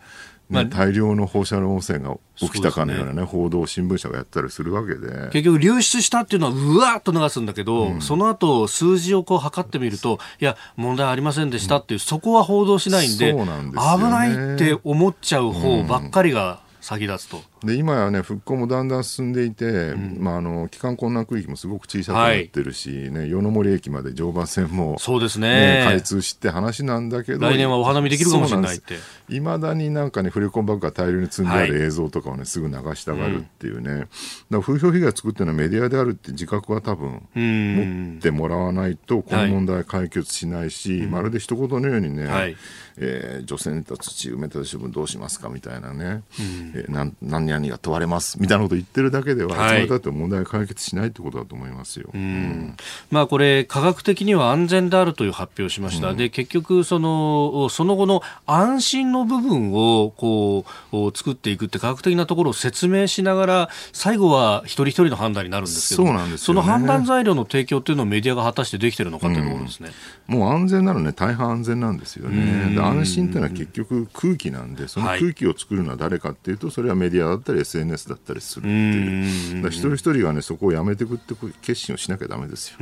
[0.49, 5.29] ね、大量の放射能汚染が起きたかのようなね、ね報道を新聞社がやったりするわけで。
[5.31, 17.41] 結局流出したっていうのはうわーっと流すんだけど、うん、その後数字をこう測ってみると、いや、問題ありませんでしたっていう、うん、そこは報道しないんで、ね、危ないって思っちゃう方ばっかりが先立つと。
[17.63, 28.95] で今やね復興もだんだん進んでいて、うん、まあ、あの帰還困難区域もすごく小さくなってるし、はい、ね、与野森駅まで常磐線も、そうですね、ね、開通して話なんだけど来年はお花見できるかもしれないって
[29.29, 34.07] いまだになんかねフリコンバッグが大量に積んである映像とかをね、はい、すぐ流したがるっていうね、うん、だか
[34.51, 42.55] ら風評被害作ってるのはメディアであるって自覚は多分持ってもらわないとこの問題解決しないし、はい、まるで一言のようにね、はい。
[42.99, 52.09] えー、除染と土埋め立て処分どうしますかみたいなね、うん、えー、なん何々が問われますみたいなこと言ってるだけでは、はい、いつまでたって問題解決しないってことだと思いますよ。
[52.13, 52.75] うん、
[53.11, 69.93] まあ、これ、科学的には安全であるという発表をしました、うん、で結局その、その後の安心の部分をこう作っていくって、科学的なところを説明しながら、最後は一人一人の判断になるんですけど、そうなんです、ね、その判断材料の提供っていうのをメディアが果たしてできてるのかというところですね、うん、
[70.27, 72.77] もう安全なのね、大半安全なんですよね。
[72.79, 82.77] 安心っていうのは結局空気なんで、その空気を作るのは誰かっていうと、それはメディアだったり SNS だったりするっていう一人一人がねそこをやめていくって決心をしなきゃだめですよ。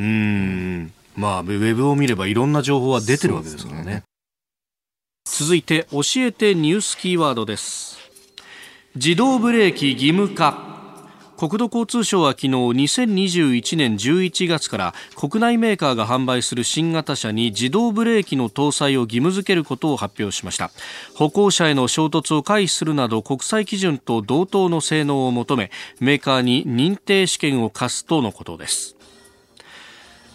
[1.16, 3.86] まあ、ウェブを見ればいろんな情報は出てるわけですからね。
[3.86, 4.04] ね
[5.24, 8.00] 続いて教えてニュースキーワードです。
[8.96, 10.75] 自動ブレーキ義務化。
[11.38, 20.72] 国土交通省は昨日2021年11月から国内メーカーが販売する新型車に自動ブレーキの搭載を義務付けることを発表しました。
[21.16, 28.95] 歩行者への衝突を回避するなど国際基準と同等の性能を求めメーカーに認定試験を課すとのことです。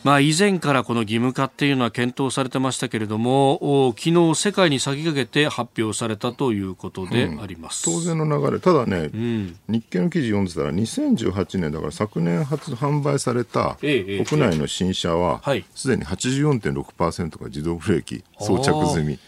[0.03, 8.61] まあ、以前からこの義務化っていうのは検討されてましたけれども昨日世界に先駆けて発表されたということであります、うん、当然の流れ。
[8.61, 15.43] ただね、うん、日経の記事読んでたら2018年だから昨年初販売された国内の新車は
[15.75, 19.19] すで、に84.6%が自動ブレーキ装着済み。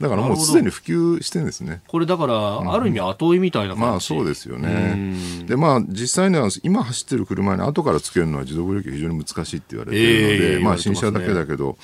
[0.00, 1.82] だからもうすでに普及してるんですね。
[1.86, 5.14] これだから、ある意味後追いみたいな感じ、まあそうですよね。
[5.46, 11.76] で、まあ実際には今走ってる車に後からつけるのは自動ブレーキが非常に難しいって言われてるので、えー、まあ新車だけだけど、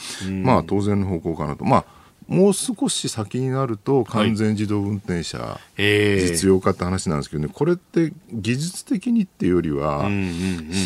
[0.43, 1.67] まあ当然の方向かなと。
[1.67, 1.85] まあ
[2.29, 5.83] もう少し先になると完全自動運転車、はい、
[6.21, 10.09] 実用化って話なんですけどね、これって技術的にっていうよりは、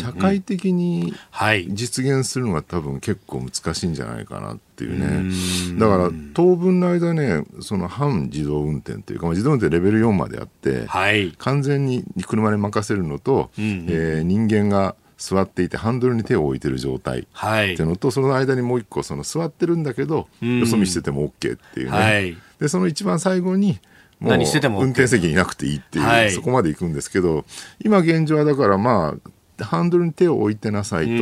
[0.03, 1.13] 社会的に
[1.69, 5.79] 実現するのが多分結構難しいんじゃないかなっていうね。
[5.79, 23.79] だから当分の間ね、その半自動運転というか、自動運転レベル4まであって、はい、完全に車に任せるのと、えー、人間が座っていてハンドルに手を置いてる状態っていうのと、その間にもう一個その座ってるんだけど、よそ見してても OK っていうね、はい、でその一番最後に
[24.19, 27.45] もう運転席にいなくていいっていう、はい、そこまで行くんですけど
[27.83, 29.15] 今現状はだからま
[29.59, 31.15] あハンドルに手を置いてなさいと、え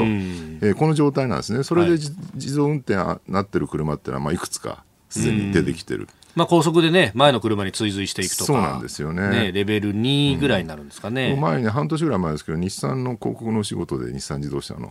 [0.71, 1.63] ー、この状態なんですね。
[1.63, 1.97] それで、
[2.35, 2.95] 自動運転
[3.27, 6.07] なってる車っていうのはまあいくつかすでに出てきてる。
[6.39, 14.89] まあ、高速でね、前の車に追随していくとか、そうなんですよね、ね、レベル2ぐらいになるんですかね、うん、前に半年ぐらい前ですけど、日産の広告の仕事で、日産自動車の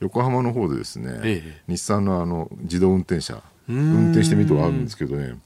[0.00, 5.36] 横浜の方でですね、ええ、日産のあの自動運転車、運転してみるとあるんですけどね、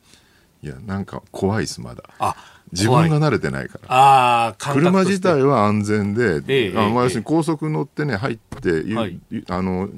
[0.63, 2.05] いや、なんか怖いです、まだ。
[2.19, 2.37] あ
[2.73, 3.85] 自分が慣れてないから。
[3.89, 9.91] あ車自体は安全で、ええあまあ、要するに高速乗ってね、入って、はい、あの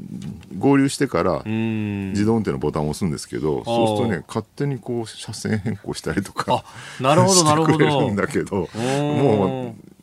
[0.58, 6.64] 合流してから自動運転のボタンを押すんですけど、そうするとね、勝手にこう車線変更したりとか
[7.00, 7.78] なるほど、なるほど。
[8.06, 9.93] るんだけど、もう、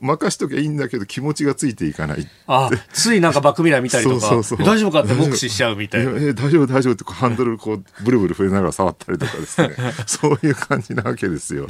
[0.00, 4.30] 任しときゃいいんだけど気持ちがついていかないあついなんかバックミラー見たりとか。
[4.64, 6.12] 大丈夫かって目視しちゃうみたいな。
[6.12, 9.70] え大丈夫大丈夫ってハンドルこうブルブル触れながら触ったりとかですね。
[10.06, 11.66] そういう感じなわけですよ。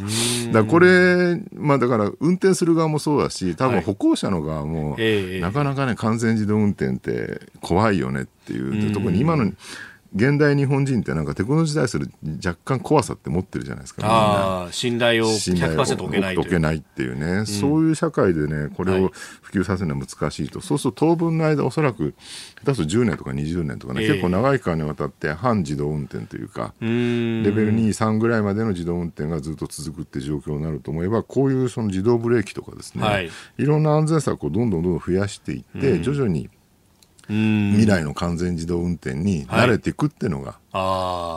[0.53, 8.93] だこれまあだから運転する側もそうだし多分歩行者の側も、はい、なかなかね完全自動運転って怖いよねっていう。
[8.93, 9.53] 特に今の
[10.15, 12.11] 現代日本人ってなんかテクノロジーに対する
[12.45, 22.15] 若干怖さって持ってるじゃないですか、あ信頼を100%置けない置けないっていうね、うん、そういう社会でねこれを普及させるのは難しいと、はい、そうすると当分の間おそらく
[22.65, 36.51] 下手すると10年とか20年とかね、えー、結構長い期間にわたって半自動運転というかレベル23ぐらいまでの自動運転がずっと続くって状況になると思えばこういうその自動ブレーキとかですね、はい、いろんな安全策をどんどんどんどん増やしていって徐々に
[37.31, 40.59] 未来の完全自動運転に慣れていくっていうのが、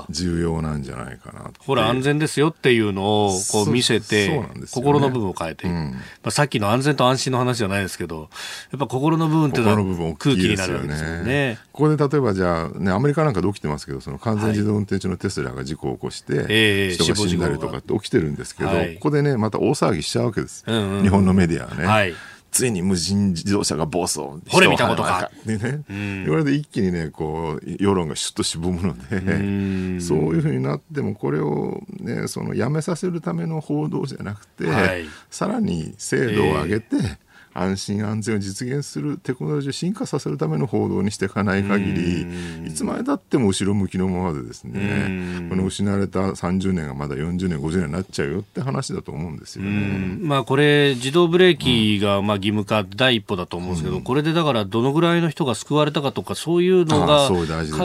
[0.10, 5.68] 重要なんじゃないかなほら、安全ですよっていうのをこう見せて、ね、心の部分を変えて。
[5.68, 8.30] うん、まあ、さっきの安全と安心の話じゃないですけど、
[8.72, 11.24] やっぱ心の部分っていうのは空気になるわけですよね。
[11.24, 20.64] ねここで例えばじゃあ、ね、アメリカなんかで起きてますけど、その完全自動運転中のテスラが事故を起こして、はい、人が死んだりとかって起きてるんですけど、ここでね、また大騒ぎしちゃうわけです。
[20.68, 21.86] うんうん、日本のメディアはね。
[21.86, 22.14] はい
[22.54, 24.20] ついに無人自動車が暴走。
[24.50, 25.32] これ見たことか。
[25.46, 37.18] でね、言われて一気にね、こう、世論がシュッとしぼむので、そういうふうになっても、これをね、そのやめさせるための報道じゃなくて、はい、さらに精度を上げて、えー
[37.54, 50.18] 安心安全を実現するテクノロジーを進化させるための報道にしていかない限りいつまでたっても後ろ向きのままでですねこの失われた30年がまだ40年50年になっちゃうよって話だと思うんですよね。
[50.22, 57.28] まあこれ自動ブレーキがまあ義務化第一歩だと思うんですけど、うん、これでだからどのぐらいの人が救われたかとかそういうのが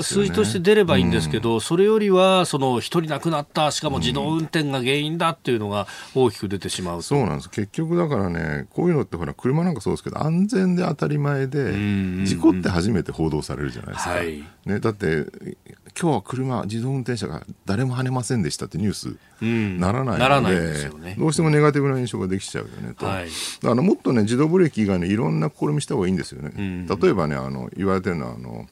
[0.03, 7.51] 数字として出ればいいんですけど、それよりはその一人亡くなったしかも自動運転が原因だっていうのが大きく出てしまうそうなんです。
[7.51, 11.73] 結局だからねこういうのってほら車なんかそうですけど安全で当たり前で
[12.25, 15.27] 事故って初めて報道されるじゃないですか、はい、ね、だって
[16.01, 19.17] 今日は車自動運転車が誰も跳ねませんでしたってニュース
[19.81, 28.67] ならないので,、ね、どうしてもネガティブな印象ができちゃうよねと、はい、だからもっとね自動ブレーキ以外のいろんな試みした方がいいんですよね、例えばねあの言われてるのはあの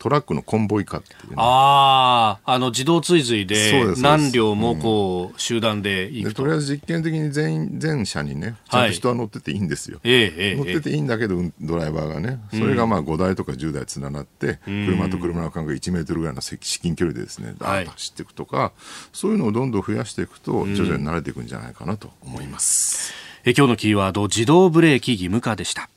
[0.00, 18.70] トラックのコンボイ化っていう、ね、ああ、あの自動追随で何両もこう、集団で行くと、とりあえず実験的に全員全車にねちゃんと人は乗ってていいんですよ、はい、乗ってていいんだけどドライバーがねそれがまあ5台とか10台つながって、うん、車と車の間隔1メートルぐらいの至近距離でですねダーッと走っていくとか、はい、
[19.12, 23.12] そういうのをどんどん増やしていくと徐々に慣れていくんじゃないかなと思います、
[23.44, 25.90] うん、え今日のキーワード自動ブレーキ義務化でした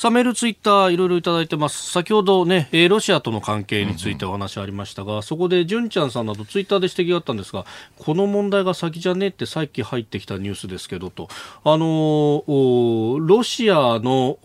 [0.00, 1.90] さあメール、ツイッターいろいろいただいてます。
[1.90, 7.66] 先ほどね、えー、ロシアとの関係についてお話ありましたが、うんうん、そこで純ちゃんさんなどツイッターで指摘があったんですが、
[7.98, 11.28] この問題が先じゃねってさっき入ってきたニュースですけどと、
[11.64, 14.38] あのー、ロシアの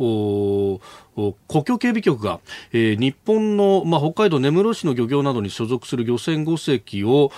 [1.16, 2.40] 国境警備局が、
[2.74, 7.32] えー、日本の、まあ、北海道根室市の漁業などに所属する漁船5隻を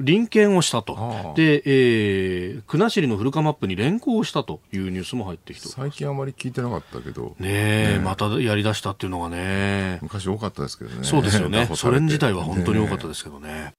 [0.00, 1.34] 臨検をしたと。
[1.36, 7.34] で、えー、国後の古川マップに連行したというニュースも入ってきて最近あまり聞いてなかったけど。
[7.38, 9.98] ねねまたやりだしたっていうのがね。
[10.02, 11.04] 昔多かったですけどね。
[11.04, 11.68] そうですよね。
[11.74, 13.74] ソ連自体は本当に多かったですけどね。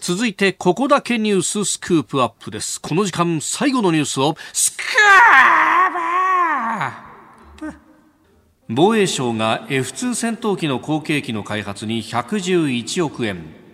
[0.00, 2.80] 続いて、ここだけニューススクープアップです。
[2.80, 4.86] この時間、最後のニュースを、スクー
[5.72, 5.75] プ
[8.68, 13.66] 防衛省が F2 戦闘機の後継機の開発に111億円。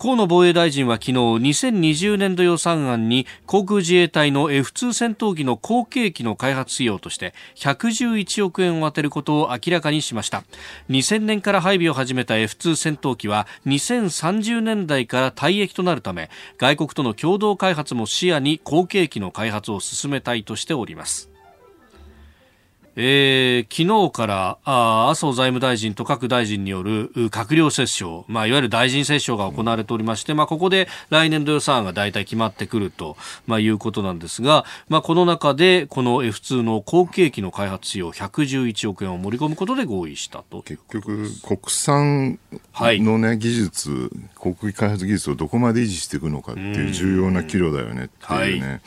[0.00, 10.44] 河野防衛大臣は昨日2020年度予算案に航空自衛隊の F2 戦闘機の後継機の開発費用として111億円を充てることを明らかにしました
[10.88, 21.28] 2000年から配備を始めた F2 戦闘機は2030年代から退役となるため外国との共同開発も視野に後継機の開発を進めたいとしております
[23.00, 40.62] えー、昨日からあ麻生財務大臣と各大臣による閣僚折衝、まあ、いわゆる大臣折衝が行われておりまして、まあ、ここで来年度予算案が大体決まってくると、まあ、いうことなんですが、まあ、この中でこの F2 の後継機の開発費用111億円を盛り込むことで合意したと。
[40.62, 42.38] 結局、国産
[42.74, 48.80] のね、はい、技術、航空機開発技術をどこまで維持していくのかっていう重要な岐路だよねっていうね、はい、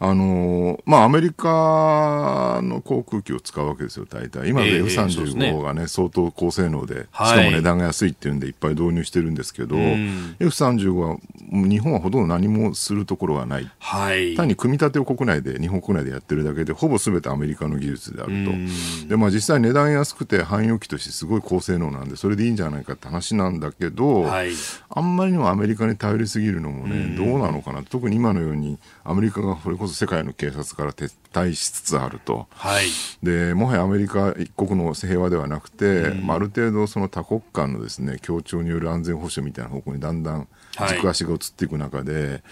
[0.00, 4.48] あのまあ、アメリカの航空機を使うわけですよ、大体。
[4.48, 11.16] 今の F35 がね、相当高性能で、しかも値段が安いっていうんでいっぱい導入してるんですけど、F35 は
[11.50, 13.70] 日本はほとんど何もするところがない。
[13.78, 19.08] はい、単に組み立てを国内で、日本国内でやってるだけで、ほぼ全てアメリカの技術であると。
[19.08, 24.50] で、まあ実際値段安くて汎用機としてすごい高性能なんで、それでいいんじゃないかって話なんだけど、はい、
[24.90, 27.82] あんまりにもアメリカに頼りすぎるのもね、どうなのかな。
[27.82, 32.46] 特に今のように、アメリカがそれこそ世界の警察から撤退しつつあると。
[32.50, 32.86] はい、
[33.22, 40.48] で、もはやアメリカ一国の平和ではなくて、うんまあ、ある程度その多国間のですね協調による安全保障みたいな方向にだんだん
[40.88, 42.42] 軸足が移っていく中で、はい、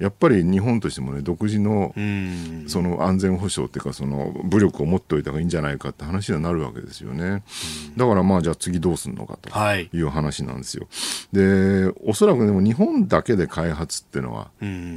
[0.00, 1.92] やっぱり日本としてもね独自の
[2.66, 7.42] その安全保障っていうかその武力を持っておいた方がいいんじゃないかって話にはなるわけですよね。
[7.96, 9.50] だからまあじゃあ次どうするのかと
[9.96, 10.88] いう話なんですよ。
[11.32, 14.50] でおそらくでも日本だけで開発っていうのは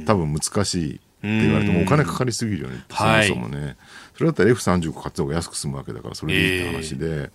[0.06, 1.00] 多分難しい。
[1.20, 3.76] って言われてもお金かかりすぎるよね、そもそもね。
[4.14, 7.30] それだったら F35 買った方が安く済むわけだから、それでいいって話で、えー、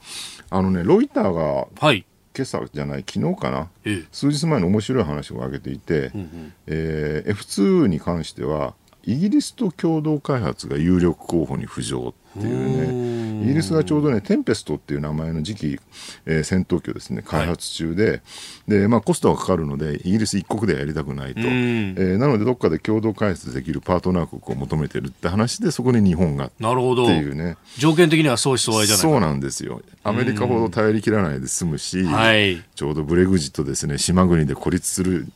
[0.50, 2.06] あのね、ロイターが、はい、
[2.36, 8.74] 今朝じゃない、昨日かな、えー、数日前に面白い話を挙げていて、うんうん、えー、F2 に関しては、
[9.06, 13.16] イギリスと共同開発が有力候補に浮上っていうね。
[13.44, 15.80] イギリスがちょうどねテンペストっていう名前の次期、
[16.26, 18.22] えー、戦闘機をですね開発中ではい、
[18.68, 27.58] でまあ、コストがかかるのでイギリス一国ではやりたくないと、えー、なのでどっかで共同開発できるパートナー国を求めてるって話でそこに日本がなるほどっていうね。
[27.78, 29.82] 条件的には相思相愛じゃないそうなんですよ。
[30.04, 35.28] アメリカほど頼り切らないで済むし、はい、ちょうどブレグジットですね島国で孤立する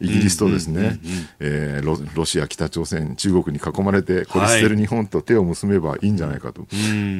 [0.00, 0.98] イギリスとですね、
[1.40, 6.66] えロロシア、北朝鮮、中国に囲まれて孤立している日本と手を結べばいいんじゃないかと、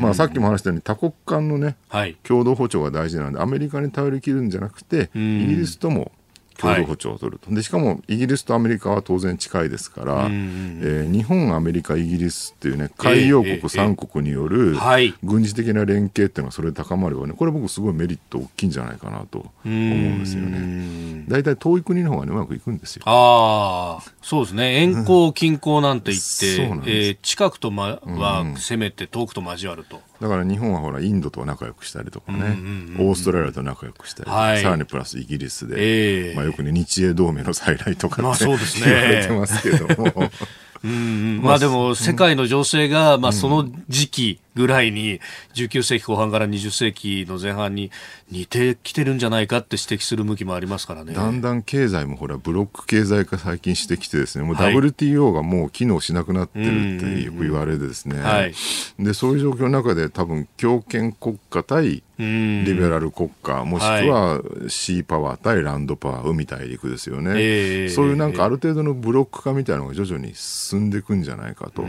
[0.01, 6.13] まあ、さっきも話したように多国間のね、はい、共同歩調が大事なのでアメリカに頼りきるんじゃなくてイギリスとも
[6.57, 14.77] 共同歩調を取ると、はい、でしかもイギリスとアメリカは当然近いですから、えー、日本、アメリカ、イギリスっていうね海洋国3国による
[15.23, 17.35] 軍事的な連携っていうのはそれで高まればね。
[17.35, 21.25] これ僕すごいメリット大きいんじゃないかなと思うんですよね。
[21.29, 23.03] 大体遠い国の方が、ね、うまくいくんですよ。
[23.07, 24.83] ああそうですね。
[24.83, 30.01] 遠航近郊なんて言って、うん、えー、近くと、ま、は攻めて遠くと交わると。
[30.21, 32.57] だから日本はほらインドと仲良くしたりとかね、
[32.99, 40.31] オーストラリアと仲良くしたり、はい、さらにプラスイギリスで、えー、まあ、よくね日英同盟の再来とかって、まあ、そうですね、言われてますけども。
[40.85, 45.21] うんまあでも世界の情勢が、まあその時期ぐらいに
[45.55, 47.91] 19世紀後半から20世紀の前半に
[48.31, 51.13] 似てきてるんじゃないかって指摘する向きもありますからね。
[51.13, 58.55] だんだん経済もほらブロック経済化最近してきてですね、もう WTO がもう機能しなくなってるってよく言われてですね、はい、
[58.99, 71.83] でそういう状況の中で多分強権国家対リベラル国家もしくはシーパワー対ランドパワー海大陸ですよね、えー、そういうなんかある程度のブロック化みたいなのが徐々に進んでいくんじゃないかと。
[71.83, 71.89] で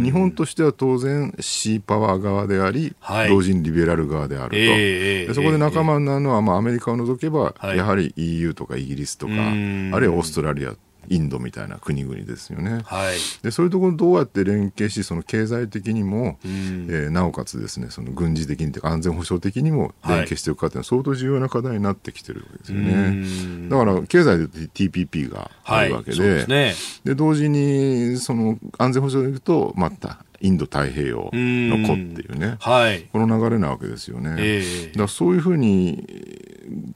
[0.00, 10.74] 日本としては当然シーパワー側であり、はい、同時にリベラル側であると、えー、そこで仲間になるのは、まあ、アメリカを除けば、やはり EU とかイギリスとかあるいはオーストラリア
[11.08, 12.82] インドみたいな国々ですよね。
[12.84, 23.68] はい、でそういうところどうやって連携しその経済的にも、うん、えー、なおかつですねその軍事的にというか安全保障的にも連携していくかというのは相当重要な課題になってきてるわけですよね。
[23.68, 26.74] だから経済で TPP があるわけではい、で、ね、
[27.14, 34.36] 同時にその安全保障でいくとまたインド太平洋の子っていうね、はい、この流れなわけですよね。
[34.38, 36.06] えー、だからそういうふうに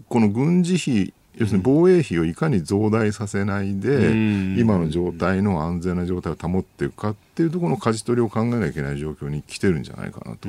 [0.08, 4.10] この軍事費要するに防衛費をいかに増大させないで、
[4.58, 10.48] 今の状態の安全な状態を保っていくかっていうところの舵取りを考えなきゃいけない状況に来てるんじゃないかなと。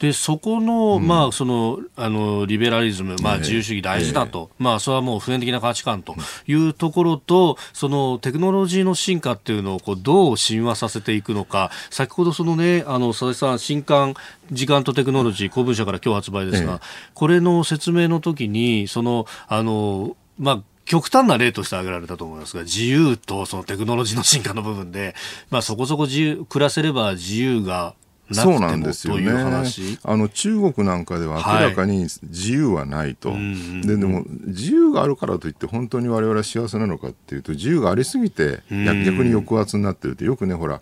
[0.00, 6.14] でそこの,、まあそのあのリベラリズム、まあ、自由主義大事だと、まあ、それはもう普遍的な価値観と
[6.46, 14.14] いうところと、そのテクノロジーの進化っていうのをこうどう親和させていくのか、先ほどそのね、あの佐々木さん、新刊、
[14.52, 16.80] 時間とテクノロジー、公文社から今日発売ですが、
[17.14, 25.14] これの説明の時に、その、あの、まあ、極端な例として挙げられたと思いますが、自由とそのテクノロジーの進化の部分で、
[25.50, 27.94] まあそこそこ自由、暮らせれば自由が
[28.32, 29.30] そうなんですよね。
[29.30, 40.80] あの中国なんかでは明らかに自由はないと、はい、ででも自由があるからといって本当に我々は幸せなのかっていうと自由がありすぎて逆に抑圧になってるってよくねほら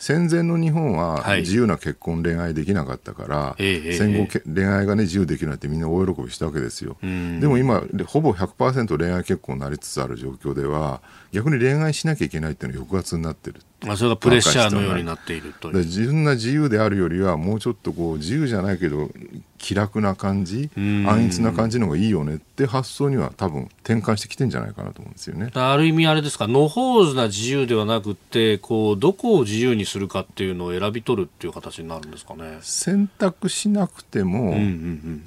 [0.00, 6.96] 戦前の日本は自由な結婚、恋愛できなかったから、戦後、恋愛が、ね、自由できないってみんな大喜びしたわけですよ。
[7.02, 11.02] でも今、ほぼ100%恋愛結婚になりつつある状況では、
[11.32, 13.60] 逆に恋愛しなきゃいけないっていうのは抑圧になってる。
[13.86, 19.08] まあ、それがプレッシャーのようになっていると自分が自由であるよりはもうちょっとこう自由じゃないけど
[19.56, 25.50] 気楽な感じ安逸な感じの方がいいよねって発想には多分転換してきてんじゃないかなと思うんですよね。
[25.54, 32.58] ある意味あれですか野放図な自由ではなくてこうどこを自由にするかっていうのを選び取るっていう形になるんですかね。
[32.60, 35.24] 選択しなくても、うんうんうん。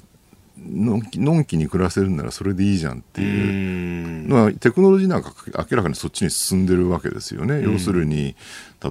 [0.66, 5.34] ののんきに暮らせるならそれでいいじゃんっていうのはテクノロジーなんか
[5.70, 7.62] 明らかにそっちに進んでるわけですよね。
[7.62, 8.36] 要するに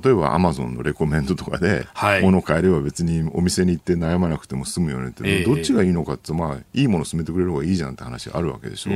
[0.01, 1.87] 例えばアマゾンのレコメンドとかで、
[2.23, 8.91] 物を買えれば別にお店に行って悩まなくても済むよねって、えー、どっちがいいのかって、まあ、いいものを勧めてくれる方がいいじゃんって話あるわけでしょ。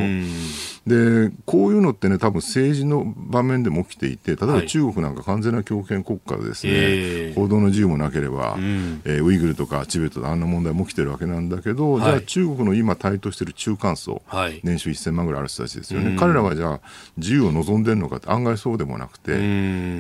[0.87, 16.81] で、こういうのってね、多分政治の場面でも起きていて、例えば中国なんか完全な強権国家でですね、えー、報道の自由もなければ、うん、えー、ウイグルとかチベットであんな問題も起きてるわけなんだけど、はい、じゃあ中国の今台頭してる中間層、はい、年収1000万ぐらいある人たちですよね、彼らはじゃあ
[17.16, 19.33] 自由を望んでるのかって案外そうでもなくて、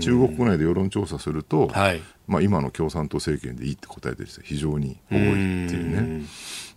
[0.00, 6.26] 中国国内で世論調査すると、はい、まあ、今の共産党政権でいいって答えてる人非常に多いっていうね。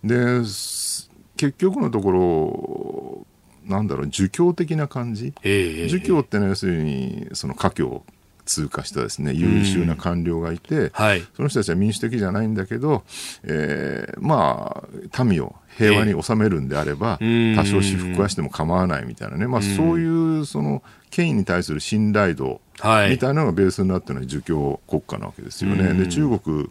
[0.04, 0.40] で
[1.36, 3.26] 結局のところ
[3.64, 8.04] なんだろう儒教的な感じ、えー、儒教ってのは要するにその家境
[8.50, 9.32] 通過したですね。
[9.32, 13.04] 優秀な官僚がいて、はい、その人たちは民主的じゃないんだけど、
[13.44, 22.60] えー、まあ民を平和に収めるんであれば、多少私服はしても構わないみたいなね、まあ、そういうその権威に対する信頼度
[23.08, 25.94] みたいなのがベースになっているのは儒教国家なわけですよね。
[25.94, 26.70] で中国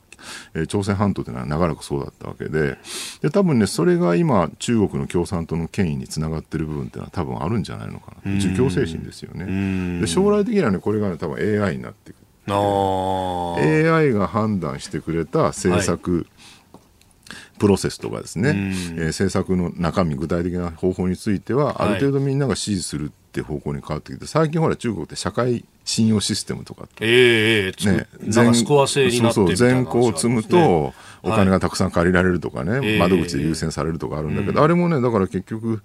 [0.53, 2.77] えー、朝鮮半島というのは長らくそうだったわけで
[3.21, 10.01] で多分ねそれが今中国の共産党の権威につながっている部分っていうのは多分あるんじゃないのかな儒教精神ですよね。
[10.01, 12.17] で将来的にはねこれが、ね、多分 AI になっていく
[13.59, 16.25] AI が判断してくれた政策、はい
[17.59, 35.83] プロセスとかですね、えー、政策の中身、具体的な方法については、ある程度みんなが支持するって方向に変わってきて、最近ほら、中国って社会信用システムとかって、えーね、全スコア制になってそうそう全校を積むと、お金がたくさん借りられるとかね、はい、窓口で優先されるとかあるんだけど、あれもね、だから結局、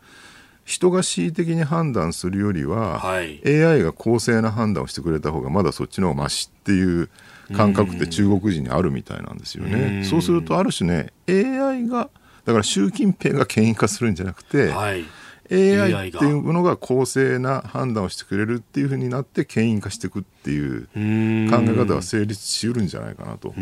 [0.65, 7.11] 人が恣意的に判断するよりは、はい、AI が公正な判断をしてくれた方がまだそっちの方がましっていう
[7.53, 10.01] 感覚って中国人にあるみたいなんですよね。
[10.03, 12.09] うそうするとある種ね AI が
[12.45, 15.05] だから習近平が権威化するんじゃなくて、はい、
[15.51, 23.55] AI っていうものが公正な判断をしてくれるっていうふうになって権威化していくっていう考え方は成立しうるんじゃないかなと。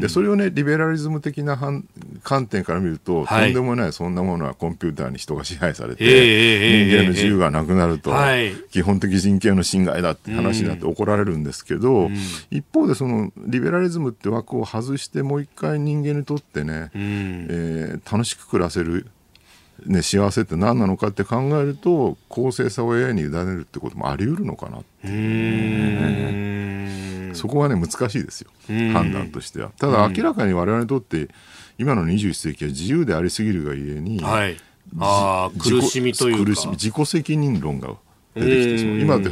[0.00, 1.58] でそれをねリベラリズム的な
[2.22, 12.10] 観点から見ると、はい、とんでもないそんなものはコンピューターに人が支配されて、えー、人間の自由がなくなると、えー、基本的人権の侵害だって話になって怒られるんですけど
[12.50, 19.06] 一方でそのリベラリズムって枠を外してもう一回人間にとってね、えー、楽しく暮らせる
[19.86, 25.96] ね、幸せって何なのかって考えると公正さを AI に委ねるってこともあり得るのかなってい
[27.26, 28.50] う、ね、そこはね難しいですよ。
[28.66, 29.70] 判断としては。
[29.78, 31.28] ただ明らかに我々にとって
[31.78, 34.56] 今の21世紀は自由でありすぎるがゆえに、はい、
[34.98, 36.70] あ苦しみというか。
[36.72, 37.94] 自己責任論が
[38.44, 38.98] 出てきてしまう。
[38.98, 39.28] 今って、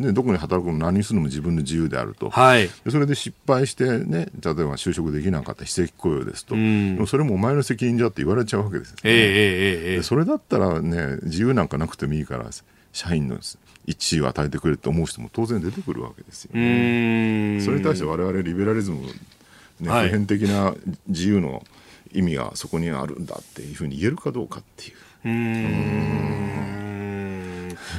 [0.00, 6.54] ね、どこに働くの何するのも自分の自由であると、はい、それで失敗して、ね、例えば就職できなかった非正規雇用ですと、
[7.06, 12.46] それもお前の責任じゃって言われちゃうわけです、ね、えー、えー、それだったら、ね、自由なんかなくてもいいから
[12.92, 13.38] 社員の
[13.86, 19.10] 一位を与えてくれって思う人も当然出てくるわけですよ、ね、それに対して我々リベラリズム、ね、
[19.80, 20.74] 普遍的な
[21.08, 21.62] 自由の
[22.12, 24.96] 意味がそこにあるんだっていうふうに言えるかどうかっていう。
[25.26, 26.85] うん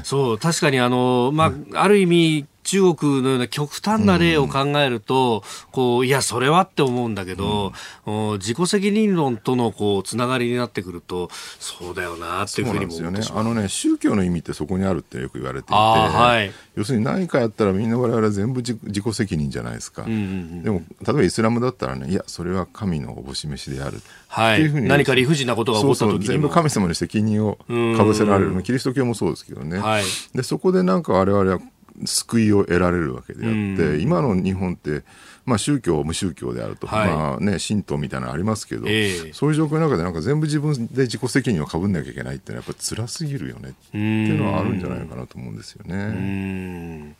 [0.03, 7.71] そう確かにあの、まあ、ある意味中国のような極端な例を考えると、うん、こういやそれはって思うんだけど、
[8.05, 24.01] うん、自己責任論とのこうつながりになってくるとそうだよなっていうふうにも思ね、あのね宗教の意味ってそこにあるってよく言われていて、はい、要するに何かやったらみんな我々は全部自己責任じゃないですか、うんうんうん、でも例えばイスラムだったらねいやそれは神のおぼし飯である。
[24.27, 27.57] はい、っていうふうに何か理不尽なことが起こった時に全部神様に責任を
[27.95, 28.61] かぶせられる。
[28.61, 30.03] キリスト教もそうですけどね、はい、
[30.35, 31.59] でそこでなんか我々は
[32.05, 35.03] 救いを得られるわけであって、今の日本って、
[35.45, 47.15] まあ、宗教、無宗教であると、はい、まあね、神道みたいなのありますけど、えー、そういう状況の中で、なんか全部自分で自己責任をかぶんなきゃいけないってのは、やっぱ辛すぎるよねっていうのはあるんじゃないかなと思うんですよね。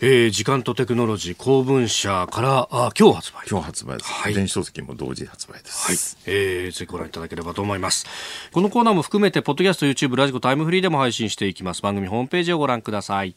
[0.00, 3.34] えー、時間とテクノロジー公文社からあ今日発売。
[3.50, 6.32] 今日発売です、はい、電子書籍も同時発売です、はい。
[6.32, 8.06] えー、ぜひご覧いただければと思います。
[8.52, 11.82] このコーナーも含めてポッドキャスト YouTube ラジコタイムフリーでも配信していきます。
[11.82, 13.34] 番組ホームページをご覧ください